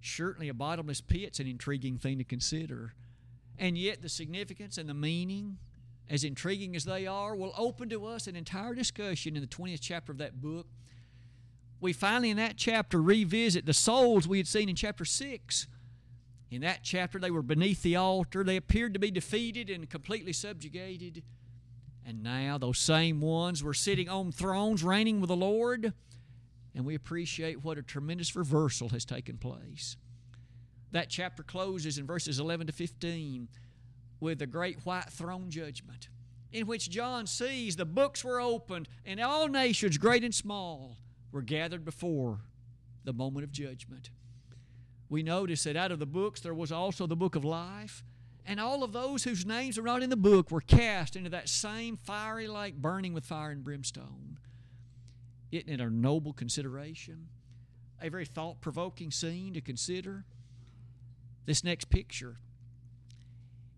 Certainly, 0.00 0.48
a 0.48 0.54
bottomless 0.54 1.00
pit's 1.00 1.40
an 1.40 1.46
intriguing 1.46 1.98
thing 1.98 2.18
to 2.18 2.24
consider. 2.24 2.94
And 3.58 3.76
yet, 3.76 4.02
the 4.02 4.08
significance 4.08 4.78
and 4.78 4.88
the 4.88 4.94
meaning, 4.94 5.58
as 6.08 6.24
intriguing 6.24 6.74
as 6.74 6.84
they 6.84 7.06
are, 7.06 7.36
will 7.36 7.54
open 7.56 7.88
to 7.90 8.06
us 8.06 8.26
an 8.26 8.36
entire 8.36 8.74
discussion 8.74 9.36
in 9.36 9.42
the 9.42 9.48
20th 9.48 9.80
chapter 9.80 10.12
of 10.12 10.18
that 10.18 10.40
book. 10.40 10.66
We 11.80 11.92
finally, 11.92 12.30
in 12.30 12.36
that 12.36 12.56
chapter, 12.56 13.02
revisit 13.02 13.66
the 13.66 13.74
souls 13.74 14.26
we 14.26 14.38
had 14.38 14.46
seen 14.48 14.68
in 14.68 14.76
chapter 14.76 15.04
6. 15.04 15.66
In 16.52 16.60
that 16.60 16.80
chapter, 16.82 17.18
they 17.18 17.30
were 17.30 17.40
beneath 17.40 17.82
the 17.82 17.96
altar. 17.96 18.44
They 18.44 18.58
appeared 18.58 18.92
to 18.92 19.00
be 19.00 19.10
defeated 19.10 19.70
and 19.70 19.88
completely 19.88 20.34
subjugated. 20.34 21.22
And 22.04 22.22
now, 22.22 22.58
those 22.58 22.78
same 22.78 23.22
ones 23.22 23.64
were 23.64 23.72
sitting 23.72 24.06
on 24.10 24.32
thrones, 24.32 24.84
reigning 24.84 25.22
with 25.22 25.28
the 25.28 25.36
Lord. 25.36 25.94
And 26.74 26.84
we 26.84 26.94
appreciate 26.94 27.64
what 27.64 27.78
a 27.78 27.82
tremendous 27.82 28.36
reversal 28.36 28.90
has 28.90 29.06
taken 29.06 29.38
place. 29.38 29.96
That 30.90 31.08
chapter 31.08 31.42
closes 31.42 31.96
in 31.96 32.04
verses 32.04 32.38
11 32.38 32.66
to 32.66 32.72
15 32.74 33.48
with 34.20 34.38
the 34.38 34.46
great 34.46 34.84
white 34.84 35.08
throne 35.08 35.48
judgment, 35.48 36.10
in 36.52 36.66
which 36.66 36.90
John 36.90 37.26
sees 37.26 37.76
the 37.76 37.86
books 37.86 38.22
were 38.22 38.42
opened 38.42 38.90
and 39.06 39.20
all 39.20 39.48
nations, 39.48 39.96
great 39.96 40.22
and 40.22 40.34
small, 40.34 40.98
were 41.32 41.40
gathered 41.40 41.86
before 41.86 42.40
the 43.04 43.14
moment 43.14 43.44
of 43.44 43.52
judgment. 43.52 44.10
We 45.12 45.22
notice 45.22 45.64
that 45.64 45.76
out 45.76 45.92
of 45.92 45.98
the 45.98 46.06
books 46.06 46.40
there 46.40 46.54
was 46.54 46.72
also 46.72 47.06
the 47.06 47.14
book 47.14 47.36
of 47.36 47.44
life, 47.44 48.02
and 48.46 48.58
all 48.58 48.82
of 48.82 48.94
those 48.94 49.24
whose 49.24 49.44
names 49.44 49.76
are 49.76 49.82
not 49.82 50.02
in 50.02 50.08
the 50.08 50.16
book 50.16 50.50
were 50.50 50.62
cast 50.62 51.16
into 51.16 51.28
that 51.28 51.50
same 51.50 51.98
fiery 51.98 52.48
lake 52.48 52.76
burning 52.76 53.12
with 53.12 53.26
fire 53.26 53.50
and 53.50 53.62
brimstone. 53.62 54.38
Isn't 55.50 55.68
it 55.68 55.82
a 55.82 55.90
noble 55.90 56.32
consideration? 56.32 57.28
A 58.00 58.08
very 58.08 58.24
thought 58.24 58.62
provoking 58.62 59.10
scene 59.10 59.52
to 59.52 59.60
consider? 59.60 60.24
This 61.44 61.62
next 61.62 61.90
picture 61.90 62.38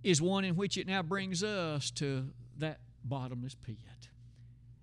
is 0.04 0.22
one 0.22 0.44
in 0.44 0.54
which 0.54 0.76
it 0.76 0.86
now 0.86 1.02
brings 1.02 1.42
us 1.42 1.90
to 1.96 2.30
that 2.58 2.78
bottomless 3.02 3.56
pit. 3.56 3.76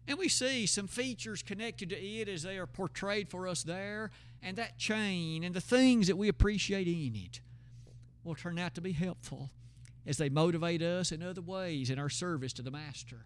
And 0.08 0.18
we 0.18 0.30
see 0.30 0.66
some 0.66 0.88
features 0.88 1.44
connected 1.44 1.90
to 1.90 1.96
it 1.96 2.28
as 2.28 2.44
they 2.44 2.58
are 2.58 2.68
portrayed 2.68 3.30
for 3.30 3.48
us 3.48 3.64
there, 3.64 4.12
and 4.42 4.58
that 4.58 4.78
chain 4.78 5.44
and 5.44 5.54
the 5.54 5.62
things 5.62 6.08
that 6.08 6.18
we 6.18 6.28
appreciate 6.28 6.88
in 6.88 7.16
it 7.16 7.40
will 8.24 8.36
turn 8.36 8.60
out 8.60 8.76
to 8.76 8.82
be 8.82 8.92
helpful 8.92 9.52
as 10.06 10.18
they 10.18 10.30
motivate 10.30 10.82
us 10.82 11.12
in 11.12 11.22
other 11.22 11.42
ways 11.42 11.90
in 11.90 12.00
our 12.00 12.10
service 12.10 12.54
to 12.54 12.62
the 12.62 12.72
Master, 12.72 13.26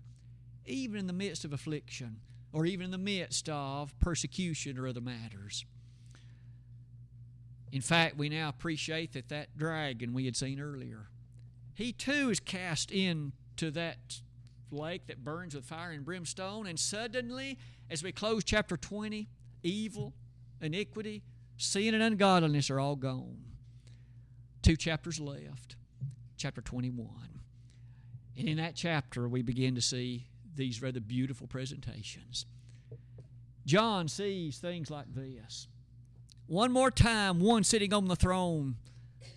even 0.65 0.99
in 0.99 1.07
the 1.07 1.13
midst 1.13 1.45
of 1.45 1.53
affliction 1.53 2.17
or 2.51 2.65
even 2.65 2.85
in 2.85 2.91
the 2.91 2.97
midst 2.97 3.49
of 3.49 3.97
persecution 3.99 4.77
or 4.77 4.87
other 4.87 5.01
matters. 5.01 5.65
In 7.71 7.81
fact, 7.81 8.17
we 8.17 8.29
now 8.29 8.47
appreciate 8.47 9.13
that 9.13 9.27
that 9.29 9.57
dragon 9.57 10.13
we 10.13 10.25
had 10.25 10.37
seen 10.37 10.61
earlier, 10.61 11.07
he 11.73 11.91
too 11.91 12.29
is 12.29 12.39
cast 12.39 12.91
into 12.91 13.71
that 13.71 14.21
lake 14.71 15.07
that 15.07 15.23
burns 15.23 15.55
with 15.55 15.65
fire 15.65 15.91
and 15.91 16.05
brimstone. 16.05 16.67
And 16.67 16.79
suddenly, 16.79 17.57
as 17.89 18.03
we 18.03 18.11
close 18.11 18.43
chapter 18.43 18.77
20, 18.77 19.27
evil, 19.63 20.13
iniquity, 20.61 21.23
sin, 21.57 21.93
and 21.93 22.03
ungodliness 22.03 22.69
are 22.69 22.79
all 22.79 22.95
gone. 22.95 23.37
Two 24.61 24.75
chapters 24.75 25.19
left, 25.19 25.75
chapter 26.37 26.61
21. 26.61 27.07
And 28.37 28.49
in 28.49 28.57
that 28.57 28.75
chapter, 28.75 29.27
we 29.27 29.41
begin 29.41 29.75
to 29.75 29.81
see 29.81 30.27
these 30.55 30.81
rather 30.81 30.99
beautiful 30.99 31.47
presentations. 31.47 32.45
John 33.65 34.07
sees 34.07 34.57
things 34.57 34.89
like 34.89 35.13
this. 35.13 35.67
One 36.47 36.71
more 36.71 36.91
time, 36.91 37.39
one 37.39 37.63
sitting 37.63 37.93
on 37.93 38.07
the 38.07 38.15
throne. 38.15 38.75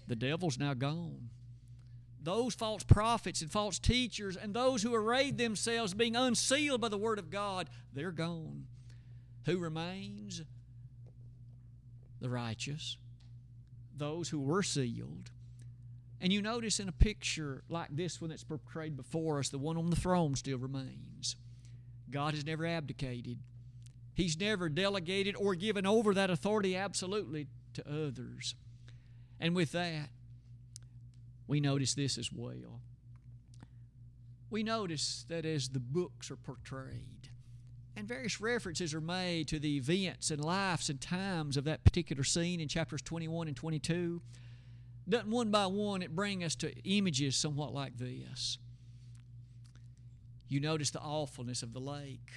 The 0.06 0.16
devil's 0.16 0.58
now 0.58 0.74
gone. 0.74 1.30
Those 2.22 2.54
false 2.54 2.82
prophets 2.82 3.42
and 3.42 3.50
false 3.50 3.78
teachers 3.78 4.36
and 4.36 4.52
those 4.52 4.82
who 4.82 4.94
arrayed 4.94 5.38
themselves 5.38 5.94
being 5.94 6.16
unsealed 6.16 6.80
by 6.80 6.88
the 6.88 6.98
Word 6.98 7.18
of 7.18 7.30
God, 7.30 7.70
they're 7.92 8.10
gone. 8.10 8.66
Who 9.44 9.58
remains? 9.58 10.42
The 12.20 12.28
righteous, 12.28 12.96
those 13.96 14.28
who 14.28 14.40
were 14.40 14.62
sealed. 14.64 15.30
And 16.20 16.32
you 16.32 16.42
notice 16.42 16.80
in 16.80 16.88
a 16.88 16.92
picture 16.92 17.62
like 17.68 17.88
this 17.94 18.20
one 18.20 18.30
that's 18.30 18.42
portrayed 18.42 18.96
before 18.96 19.38
us, 19.38 19.50
the 19.50 19.58
one 19.58 19.76
on 19.76 19.90
the 19.90 19.96
throne 19.96 20.34
still 20.34 20.58
remains. 20.58 21.36
God 22.10 22.34
has 22.34 22.44
never 22.44 22.66
abdicated. 22.66 23.38
He's 24.14 24.38
never 24.38 24.68
delegated 24.68 25.36
or 25.36 25.54
given 25.54 25.86
over 25.86 26.12
that 26.14 26.30
authority 26.30 26.74
absolutely 26.74 27.46
to 27.74 27.88
others. 27.88 28.56
And 29.38 29.54
with 29.54 29.70
that, 29.72 30.08
we 31.48 31.58
notice 31.58 31.94
this 31.94 32.16
as 32.16 32.30
well. 32.32 32.80
We 34.50 34.62
notice 34.62 35.26
that 35.28 35.44
as 35.44 35.70
the 35.70 35.80
books 35.80 36.30
are 36.30 36.36
portrayed, 36.36 37.30
and 37.96 38.06
various 38.06 38.40
references 38.40 38.94
are 38.94 39.00
made 39.00 39.48
to 39.48 39.58
the 39.58 39.76
events 39.76 40.30
and 40.30 40.42
lives 40.42 40.88
and 40.88 41.00
times 41.00 41.56
of 41.56 41.64
that 41.64 41.82
particular 41.82 42.22
scene 42.22 42.60
in 42.60 42.68
chapters 42.68 43.02
21 43.02 43.48
and 43.48 43.56
22, 43.56 44.22
doesn't 45.08 45.30
one 45.30 45.50
by 45.50 45.66
one 45.66 46.02
it 46.02 46.14
bring 46.14 46.44
us 46.44 46.54
to 46.54 46.72
images 46.84 47.36
somewhat 47.36 47.74
like 47.74 47.98
this? 47.98 48.58
You 50.48 50.60
notice 50.60 50.90
the 50.90 51.00
awfulness 51.00 51.64
of 51.64 51.72
the 51.72 51.80
lake 51.80 52.30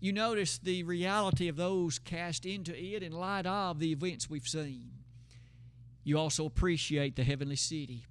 you 0.00 0.12
notice 0.12 0.58
the 0.58 0.82
reality 0.82 1.48
of 1.48 1.56
those 1.56 1.98
cast 1.98 2.44
into 2.44 2.72
it 2.72 3.02
in 3.02 3.12
light 3.12 3.46
of 3.46 3.78
the 3.78 3.92
events 3.92 4.28
we've 4.28 4.46
seen. 4.46 4.90
You 6.06 6.20
also 6.20 6.46
appreciate 6.46 7.16
the 7.16 7.24
heavenly 7.24 7.56
city, 7.56 8.06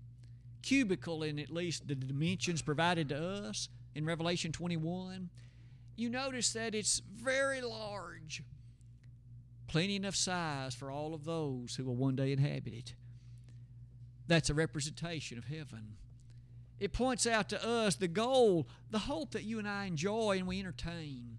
cubical 0.61 1.23
in 1.23 1.39
at 1.39 1.49
least 1.49 1.87
the 1.87 1.95
dimensions 1.95 2.61
provided 2.61 3.07
to 3.07 3.17
us 3.17 3.69
in 3.95 4.05
Revelation 4.05 4.51
21. 4.51 5.29
You 5.95 6.09
notice 6.09 6.51
that 6.51 6.75
it's 6.75 7.01
very 7.15 7.61
large, 7.61 8.43
plenty 9.67 9.95
enough 9.95 10.17
size 10.17 10.75
for 10.75 10.91
all 10.91 11.13
of 11.13 11.23
those 11.23 11.75
who 11.75 11.85
will 11.85 11.95
one 11.95 12.17
day 12.17 12.33
inhabit 12.33 12.73
it. 12.73 12.95
That's 14.27 14.49
a 14.49 14.53
representation 14.53 15.37
of 15.37 15.45
heaven. 15.45 15.95
It 16.81 16.91
points 16.91 17.25
out 17.25 17.47
to 17.47 17.65
us 17.65 17.95
the 17.95 18.09
goal, 18.09 18.67
the 18.91 18.99
hope 18.99 19.31
that 19.31 19.45
you 19.45 19.57
and 19.57 19.69
I 19.69 19.85
enjoy 19.85 20.35
and 20.37 20.47
we 20.47 20.59
entertain. 20.59 21.37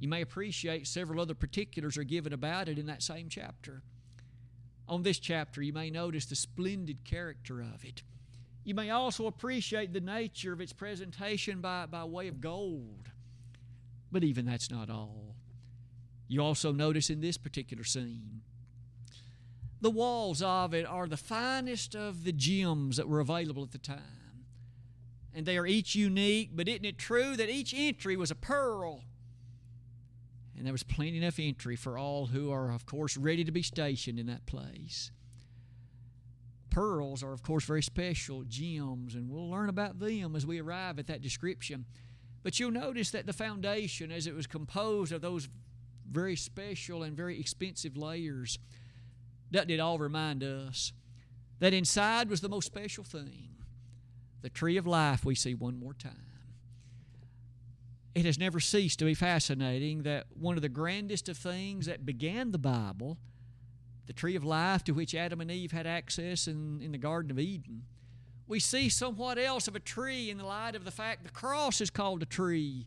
You 0.00 0.08
may 0.08 0.20
appreciate 0.20 0.86
several 0.86 1.18
other 1.18 1.34
particulars 1.34 1.96
are 1.96 2.04
given 2.04 2.34
about 2.34 2.68
it 2.68 2.78
in 2.78 2.84
that 2.88 3.02
same 3.02 3.30
chapter. 3.30 3.82
On 4.88 5.02
this 5.02 5.18
chapter, 5.18 5.62
you 5.62 5.72
may 5.72 5.90
notice 5.90 6.26
the 6.26 6.36
splendid 6.36 7.04
character 7.04 7.60
of 7.60 7.84
it. 7.84 8.02
You 8.64 8.74
may 8.74 8.90
also 8.90 9.26
appreciate 9.26 9.92
the 9.92 10.00
nature 10.00 10.52
of 10.52 10.60
its 10.60 10.72
presentation 10.72 11.60
by, 11.60 11.86
by 11.86 12.04
way 12.04 12.28
of 12.28 12.40
gold. 12.40 13.10
But 14.12 14.24
even 14.24 14.44
that's 14.44 14.70
not 14.70 14.90
all. 14.90 15.34
You 16.28 16.42
also 16.42 16.72
notice 16.72 17.10
in 17.10 17.20
this 17.20 17.36
particular 17.36 17.84
scene, 17.84 18.42
the 19.80 19.90
walls 19.90 20.42
of 20.42 20.74
it 20.74 20.86
are 20.86 21.06
the 21.06 21.16
finest 21.16 21.94
of 21.94 22.24
the 22.24 22.32
gems 22.32 22.96
that 22.96 23.08
were 23.08 23.20
available 23.20 23.62
at 23.62 23.72
the 23.72 23.78
time. 23.78 24.00
And 25.34 25.44
they 25.44 25.58
are 25.58 25.66
each 25.66 25.94
unique, 25.94 26.50
but 26.54 26.66
isn't 26.66 26.84
it 26.84 26.98
true 26.98 27.36
that 27.36 27.50
each 27.50 27.74
entry 27.76 28.16
was 28.16 28.30
a 28.30 28.34
pearl? 28.34 29.04
And 30.56 30.64
there 30.64 30.72
was 30.72 30.82
plenty 30.82 31.18
enough 31.18 31.38
entry 31.38 31.76
for 31.76 31.98
all 31.98 32.26
who 32.26 32.50
are, 32.50 32.70
of 32.70 32.86
course, 32.86 33.16
ready 33.16 33.44
to 33.44 33.52
be 33.52 33.62
stationed 33.62 34.18
in 34.18 34.26
that 34.26 34.46
place. 34.46 35.10
Pearls 36.70 37.22
are, 37.22 37.32
of 37.32 37.42
course, 37.42 37.64
very 37.64 37.82
special 37.82 38.42
gems, 38.44 39.14
and 39.14 39.30
we'll 39.30 39.50
learn 39.50 39.68
about 39.68 39.98
them 39.98 40.34
as 40.34 40.46
we 40.46 40.60
arrive 40.60 40.98
at 40.98 41.06
that 41.08 41.22
description. 41.22 41.84
But 42.42 42.58
you'll 42.58 42.70
notice 42.70 43.10
that 43.10 43.26
the 43.26 43.32
foundation, 43.32 44.10
as 44.10 44.26
it 44.26 44.34
was 44.34 44.46
composed 44.46 45.12
of 45.12 45.20
those 45.20 45.48
very 46.10 46.36
special 46.36 47.02
and 47.02 47.16
very 47.16 47.38
expensive 47.38 47.96
layers, 47.96 48.58
doesn't 49.50 49.70
it 49.70 49.80
all 49.80 49.98
remind 49.98 50.42
us 50.42 50.92
that 51.58 51.74
inside 51.74 52.30
was 52.30 52.40
the 52.40 52.48
most 52.48 52.66
special 52.66 53.04
thing? 53.04 53.56
The 54.42 54.50
tree 54.50 54.76
of 54.76 54.86
life 54.86 55.24
we 55.24 55.34
see 55.34 55.54
one 55.54 55.78
more 55.78 55.94
time 55.94 56.35
it 58.16 58.24
has 58.24 58.38
never 58.38 58.60
ceased 58.60 58.98
to 58.98 59.04
be 59.04 59.12
fascinating 59.12 60.04
that 60.04 60.24
one 60.32 60.56
of 60.56 60.62
the 60.62 60.70
grandest 60.70 61.28
of 61.28 61.36
things 61.36 61.84
that 61.84 62.06
began 62.06 62.50
the 62.50 62.56
Bible, 62.56 63.18
the 64.06 64.14
tree 64.14 64.34
of 64.36 64.42
life 64.42 64.82
to 64.84 64.92
which 64.92 65.14
Adam 65.14 65.42
and 65.42 65.50
Eve 65.50 65.72
had 65.72 65.86
access 65.86 66.48
in, 66.48 66.80
in 66.80 66.92
the 66.92 66.98
Garden 66.98 67.30
of 67.30 67.38
Eden. 67.38 67.82
We 68.48 68.58
see 68.58 68.88
somewhat 68.88 69.36
else 69.36 69.68
of 69.68 69.76
a 69.76 69.80
tree 69.80 70.30
in 70.30 70.38
the 70.38 70.46
light 70.46 70.74
of 70.74 70.86
the 70.86 70.90
fact 70.90 71.24
the 71.24 71.30
cross 71.30 71.82
is 71.82 71.90
called 71.90 72.22
a 72.22 72.26
tree, 72.26 72.86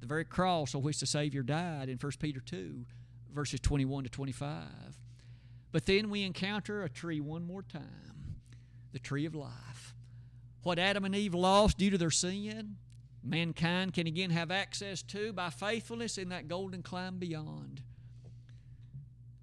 the 0.00 0.06
very 0.06 0.24
cross 0.24 0.74
on 0.74 0.82
which 0.82 0.98
the 0.98 1.06
Savior 1.06 1.44
died 1.44 1.88
in 1.88 1.96
1 1.96 2.12
Peter 2.18 2.40
2, 2.40 2.84
verses 3.32 3.60
21 3.60 4.02
to 4.02 4.10
25. 4.10 4.64
But 5.70 5.86
then 5.86 6.10
we 6.10 6.24
encounter 6.24 6.82
a 6.82 6.90
tree 6.90 7.20
one 7.20 7.46
more 7.46 7.62
time 7.62 8.40
the 8.92 8.98
tree 8.98 9.26
of 9.26 9.36
life. 9.36 9.94
What 10.64 10.80
Adam 10.80 11.04
and 11.04 11.14
Eve 11.14 11.34
lost 11.34 11.78
due 11.78 11.90
to 11.90 11.98
their 11.98 12.10
sin, 12.10 12.78
mankind 13.26 13.92
can 13.92 14.06
again 14.06 14.30
have 14.30 14.50
access 14.50 15.02
to 15.02 15.32
by 15.32 15.50
faithfulness 15.50 16.18
in 16.18 16.28
that 16.30 16.48
golden 16.48 16.82
clime 16.82 17.18
beyond. 17.18 17.82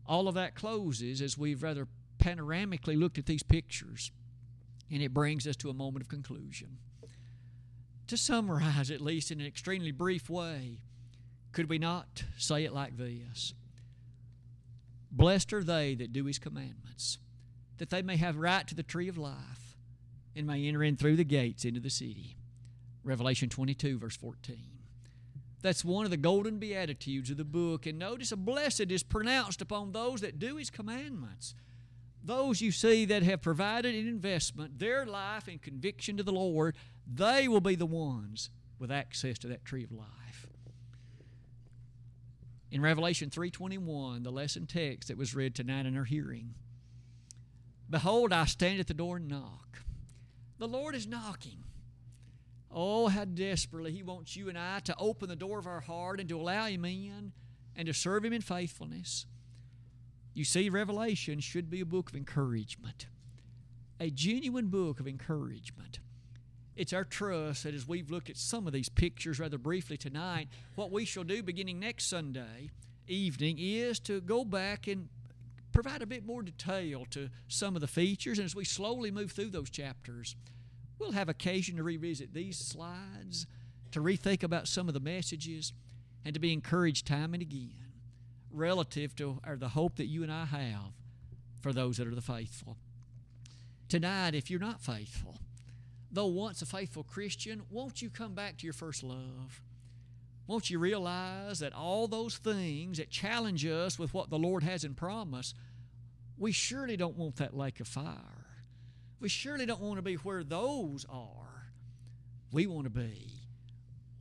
All 0.06 0.28
of 0.28 0.36
that 0.36 0.56
closes 0.56 1.22
as 1.22 1.38
we've 1.38 1.64
rather 1.64 1.88
panoramically 2.20 2.98
looked 2.98 3.18
at 3.18 3.26
these 3.26 3.44
pictures, 3.44 4.12
and 4.92 5.02
it 5.02 5.14
brings 5.14 5.48
us 5.48 5.56
to 5.58 5.70
a 5.70 5.74
moment 5.74 6.04
of 6.04 6.10
conclusion. 6.10 6.78
To 8.08 8.18
summarize, 8.18 8.92
at 8.92 9.02
least 9.02 9.32
in 9.32 9.40
an 9.40 9.48
extremely 9.48 9.92
brief 9.92 10.30
way, 10.30 10.80
could 11.52 11.70
we 11.70 11.78
not 11.78 12.26
say 12.38 12.64
it 12.64 12.74
like 12.74 12.98
this? 12.98 13.54
Blessed 15.12 15.54
are 15.54 15.64
they 15.64 15.96
that 15.96 16.12
do 16.12 16.26
his 16.26 16.40
commandments, 16.40 17.20
that 17.78 17.90
they 17.90 18.02
may 18.02 18.18
have 18.18 18.38
right 18.38 18.68
to 18.68 18.76
the 18.76 18.84
tree 18.84 19.08
of 19.08 19.18
life 19.18 19.78
and 20.36 20.48
may 20.48 20.68
enter 20.68 20.84
in 20.84 20.98
through 20.98 21.16
the 21.16 21.24
gates 21.24 21.66
into 21.66 21.80
the 21.80 21.90
city. 21.90 22.36
Revelation 23.04 23.50
22, 23.50 24.00
verse 24.00 24.16
14. 24.16 24.58
That's 25.62 25.86
one 25.86 26.06
of 26.06 26.12
the 26.12 26.18
golden 26.18 26.60
beatitudes 26.60 27.30
of 27.30 27.38
the 27.38 27.46
book. 27.46 27.86
And 27.86 27.98
notice 27.98 28.32
a 28.32 28.38
blessed 28.38 28.92
is 28.92 29.04
pronounced 29.04 29.62
upon 29.62 29.92
those 29.92 30.22
that 30.22 30.40
do 30.40 30.58
his 30.58 30.70
commandments. 30.70 31.56
Those 32.24 32.62
you 32.62 32.72
see 32.72 33.06
that 33.06 33.24
have 33.24 33.42
provided 33.42 33.96
an 33.96 34.08
investment, 34.08 34.80
their 34.80 35.06
life 35.06 35.48
and 35.48 35.62
conviction 35.62 36.18
to 36.18 36.24
the 36.24 36.32
Lord, 36.32 36.76
they 37.12 37.48
will 37.48 37.62
be 37.62 37.76
the 37.76 37.86
ones 37.86 38.50
with 38.80 38.92
access 38.92 39.38
to 39.40 39.48
that 39.48 39.66
tree 39.66 39.84
of 39.84 39.92
life. 39.92 40.48
In 42.72 42.82
Revelation 42.82 43.30
3:21, 43.30 44.24
the 44.24 44.32
lesson 44.32 44.66
text 44.66 45.10
that 45.10 45.18
was 45.18 45.36
read 45.36 45.54
tonight 45.54 45.86
in 45.86 45.96
our 45.96 46.06
hearing, 46.06 46.56
behold, 47.90 48.34
I 48.34 48.46
stand 48.46 48.80
at 48.80 48.88
the 48.88 48.94
door 48.94 49.18
and 49.18 49.28
knock. 49.28 49.84
The 50.58 50.68
Lord 50.68 50.96
is 50.96 51.06
knocking. 51.06 51.63
Oh, 52.74 53.08
how 53.08 53.26
desperately 53.26 53.92
He 53.92 54.04
wants 54.04 54.36
you 54.36 54.50
and 54.50 54.58
I 54.58 54.80
to 54.82 54.96
open 54.98 55.30
the 55.30 55.36
door 55.36 55.60
of 55.60 55.68
our 55.68 55.82
heart 55.82 56.20
and 56.20 56.28
to 56.30 56.40
allow 56.40 56.66
Him 56.66 56.86
in 56.86 57.32
and 57.76 57.86
to 57.86 57.94
serve 57.94 58.26
Him 58.26 58.34
in 58.34 58.42
faithfulness. 58.42 59.26
You 60.34 60.44
see, 60.44 60.70
Revelation 60.70 61.40
should 61.40 61.70
be 61.70 61.82
a 61.82 61.86
book 61.86 62.10
of 62.10 62.16
encouragement, 62.16 63.06
a 64.00 64.10
genuine 64.10 64.68
book 64.68 65.00
of 65.00 65.08
encouragement. 65.08 66.00
It's 66.76 66.94
our 66.94 67.04
trust 67.04 67.64
that 67.64 67.76
as 67.76 67.88
we've 67.88 68.10
looked 68.10 68.32
at 68.32 68.38
some 68.38 68.66
of 68.66 68.74
these 68.74 68.90
pictures 68.90 69.40
rather 69.40 69.60
briefly 69.60 69.96
tonight, 69.96 70.48
what 70.74 70.92
we 70.92 71.06
shall 71.06 71.24
do 71.24 71.44
beginning 71.44 71.80
next 71.80 72.08
Sunday 72.08 72.72
evening 73.08 73.58
is 73.60 74.00
to 74.00 74.22
go 74.22 74.44
back 74.44 74.88
and 74.88 75.10
provide 75.72 76.02
a 76.02 76.08
bit 76.08 76.26
more 76.26 76.42
detail 76.42 77.06
to 77.12 77.30
some 77.48 77.76
of 77.76 77.82
the 77.82 77.88
features. 77.88 78.40
And 78.40 78.46
as 78.46 78.56
we 78.56 78.66
slowly 78.66 79.12
move 79.12 79.32
through 79.32 79.50
those 79.50 79.70
chapters, 79.70 80.36
we'll 81.04 81.12
have 81.12 81.30
occasion 81.30 81.76
to 81.76 81.84
revisit 81.84 82.34
these 82.34 82.58
slides, 82.58 83.46
to 83.92 84.02
rethink 84.02 84.42
about 84.42 84.68
some 84.68 84.88
of 84.88 84.94
the 84.94 85.00
messages, 85.00 85.74
and 86.24 86.34
to 86.34 86.40
be 86.40 86.54
encouraged 86.54 87.06
time 87.06 87.34
and 87.34 87.44
again 87.44 87.70
relative 88.50 89.16
to 89.16 89.40
or 89.46 89.58
the 89.58 89.70
hope 89.70 89.96
that 89.98 90.06
you 90.06 90.24
and 90.24 90.32
I 90.32 90.46
have 90.46 90.94
for 91.60 91.74
those 91.74 91.98
that 91.98 92.08
are 92.08 92.16
the 92.16 92.22
faithful. 92.22 92.78
Tonight, 93.90 94.36
if 94.36 94.50
you're 94.50 94.60
not 94.60 94.80
faithful, 94.80 95.36
though 96.12 96.28
once 96.28 96.62
a 96.62 96.66
faithful 96.66 97.04
Christian, 97.04 97.64
won't 97.70 98.02
you 98.02 98.10
come 98.10 98.34
back 98.34 98.58
to 98.58 98.66
your 98.66 98.74
first 98.74 99.04
love? 99.04 99.62
Won't 100.48 100.70
you 100.70 100.78
realize 100.78 101.60
that 101.60 101.74
all 101.74 102.08
those 102.08 102.38
things 102.38 102.98
that 102.98 103.10
challenge 103.10 103.66
us 103.66 103.98
with 103.98 104.14
what 104.14 104.30
the 104.30 104.38
Lord 104.38 104.64
has 104.64 104.84
in 104.84 104.94
promise, 104.94 105.54
we 106.38 106.52
surely 106.52 106.96
don't 106.96 107.18
want 107.18 107.38
that 107.38 107.58
lake 107.58 107.80
of 107.80 107.88
fire. 107.88 108.43
We 109.24 109.30
surely 109.30 109.66
don't 109.66 109.80
want 109.80 110.00
to 110.00 110.02
be 110.02 110.16
where 110.16 110.44
those 110.44 111.06
are. 111.10 111.72
We 112.52 112.68
want 112.68 112.84
to 112.84 112.90
be 112.90 113.48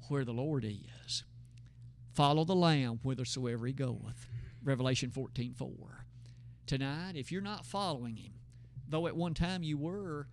where 0.07 0.25
the 0.25 0.33
Lord 0.33 0.65
is. 0.65 1.25
Follow 2.15 2.45
the 2.45 2.55
Lamb 2.55 3.01
whithersoever 3.03 3.67
he 3.67 3.73
goeth. 3.73 4.29
Revelation 4.63 5.11
14 5.11 5.55
4. 5.55 6.07
Tonight, 6.67 7.17
if 7.17 7.33
you're 7.33 7.43
not 7.43 7.67
following 7.67 8.15
him, 8.15 8.35
though 8.89 9.09
at 9.09 9.17
one 9.17 9.35
time 9.35 9.65
you 9.65 9.77
were, 9.77 10.29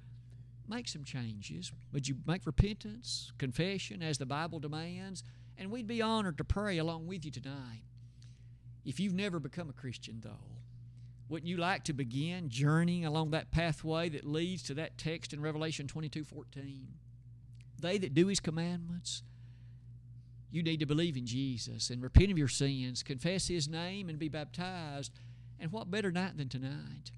make 0.67 0.87
some 0.87 1.03
changes. 1.03 1.71
Would 1.91 2.07
you 2.07 2.17
make 2.27 2.45
repentance, 2.45 3.33
confession, 3.39 4.03
as 4.03 4.19
the 4.19 4.27
Bible 4.27 4.59
demands? 4.59 5.23
And 5.57 5.71
we'd 5.71 5.87
be 5.87 6.03
honored 6.03 6.37
to 6.37 6.43
pray 6.43 6.77
along 6.77 7.07
with 7.07 7.25
you 7.25 7.31
tonight. 7.31 7.85
If 8.85 8.99
you've 8.99 9.15
never 9.15 9.39
become 9.39 9.71
a 9.71 9.73
Christian, 9.73 10.19
though, 10.23 10.58
wouldn't 11.29 11.47
you 11.47 11.57
like 11.57 11.83
to 11.85 11.93
begin 11.93 12.49
journeying 12.49 13.05
along 13.05 13.31
that 13.31 13.51
pathway 13.51 14.09
that 14.09 14.25
leads 14.25 14.63
to 14.63 14.73
that 14.73 14.97
text 14.97 15.31
in 15.31 15.41
Revelation 15.41 15.87
22 15.87 16.23
14? 16.23 16.87
They 17.79 17.97
that 17.99 18.13
do 18.13 18.27
his 18.27 18.39
commandments, 18.39 19.23
you 20.51 20.63
need 20.63 20.79
to 20.79 20.87
believe 20.87 21.15
in 21.15 21.27
Jesus 21.27 21.91
and 21.91 22.01
repent 22.01 22.31
of 22.31 22.37
your 22.37 22.47
sins, 22.47 23.03
confess 23.03 23.47
his 23.47 23.69
name, 23.69 24.09
and 24.09 24.17
be 24.17 24.27
baptized. 24.27 25.11
And 25.59 25.71
what 25.71 25.91
better 25.91 26.11
night 26.11 26.35
than 26.37 26.49
tonight? 26.49 27.11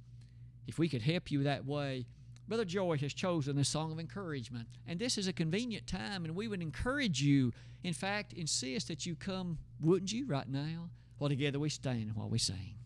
If 0.68 0.78
we 0.78 0.90
could 0.90 1.02
help 1.02 1.32
you 1.32 1.44
that 1.44 1.66
way, 1.66 2.06
Brother 2.48 2.66
Joy 2.66 2.98
has 2.98 3.14
chosen 3.14 3.56
this 3.56 3.70
song 3.70 3.94
of 3.94 4.00
encouragement. 4.00 4.68
And 4.86 5.00
this 5.00 5.18
is 5.18 5.28
a 5.28 5.34
convenient 5.34 5.88
time, 5.88 6.26
and 6.26 6.36
we 6.36 6.50
would 6.50 6.62
encourage 6.62 7.22
you, 7.22 7.54
in 7.84 7.94
fact, 7.94 8.34
insist 8.34 8.90
that 8.90 9.06
you 9.06 9.16
come, 9.16 9.58
wouldn't 9.80 10.12
you, 10.12 10.26
right 10.26 10.50
now? 10.50 10.90
While 11.18 11.30
together 11.30 11.60
we 11.60 11.70
stand 11.70 12.14
while 12.16 12.30
we 12.30 12.40
sing. 12.40 12.81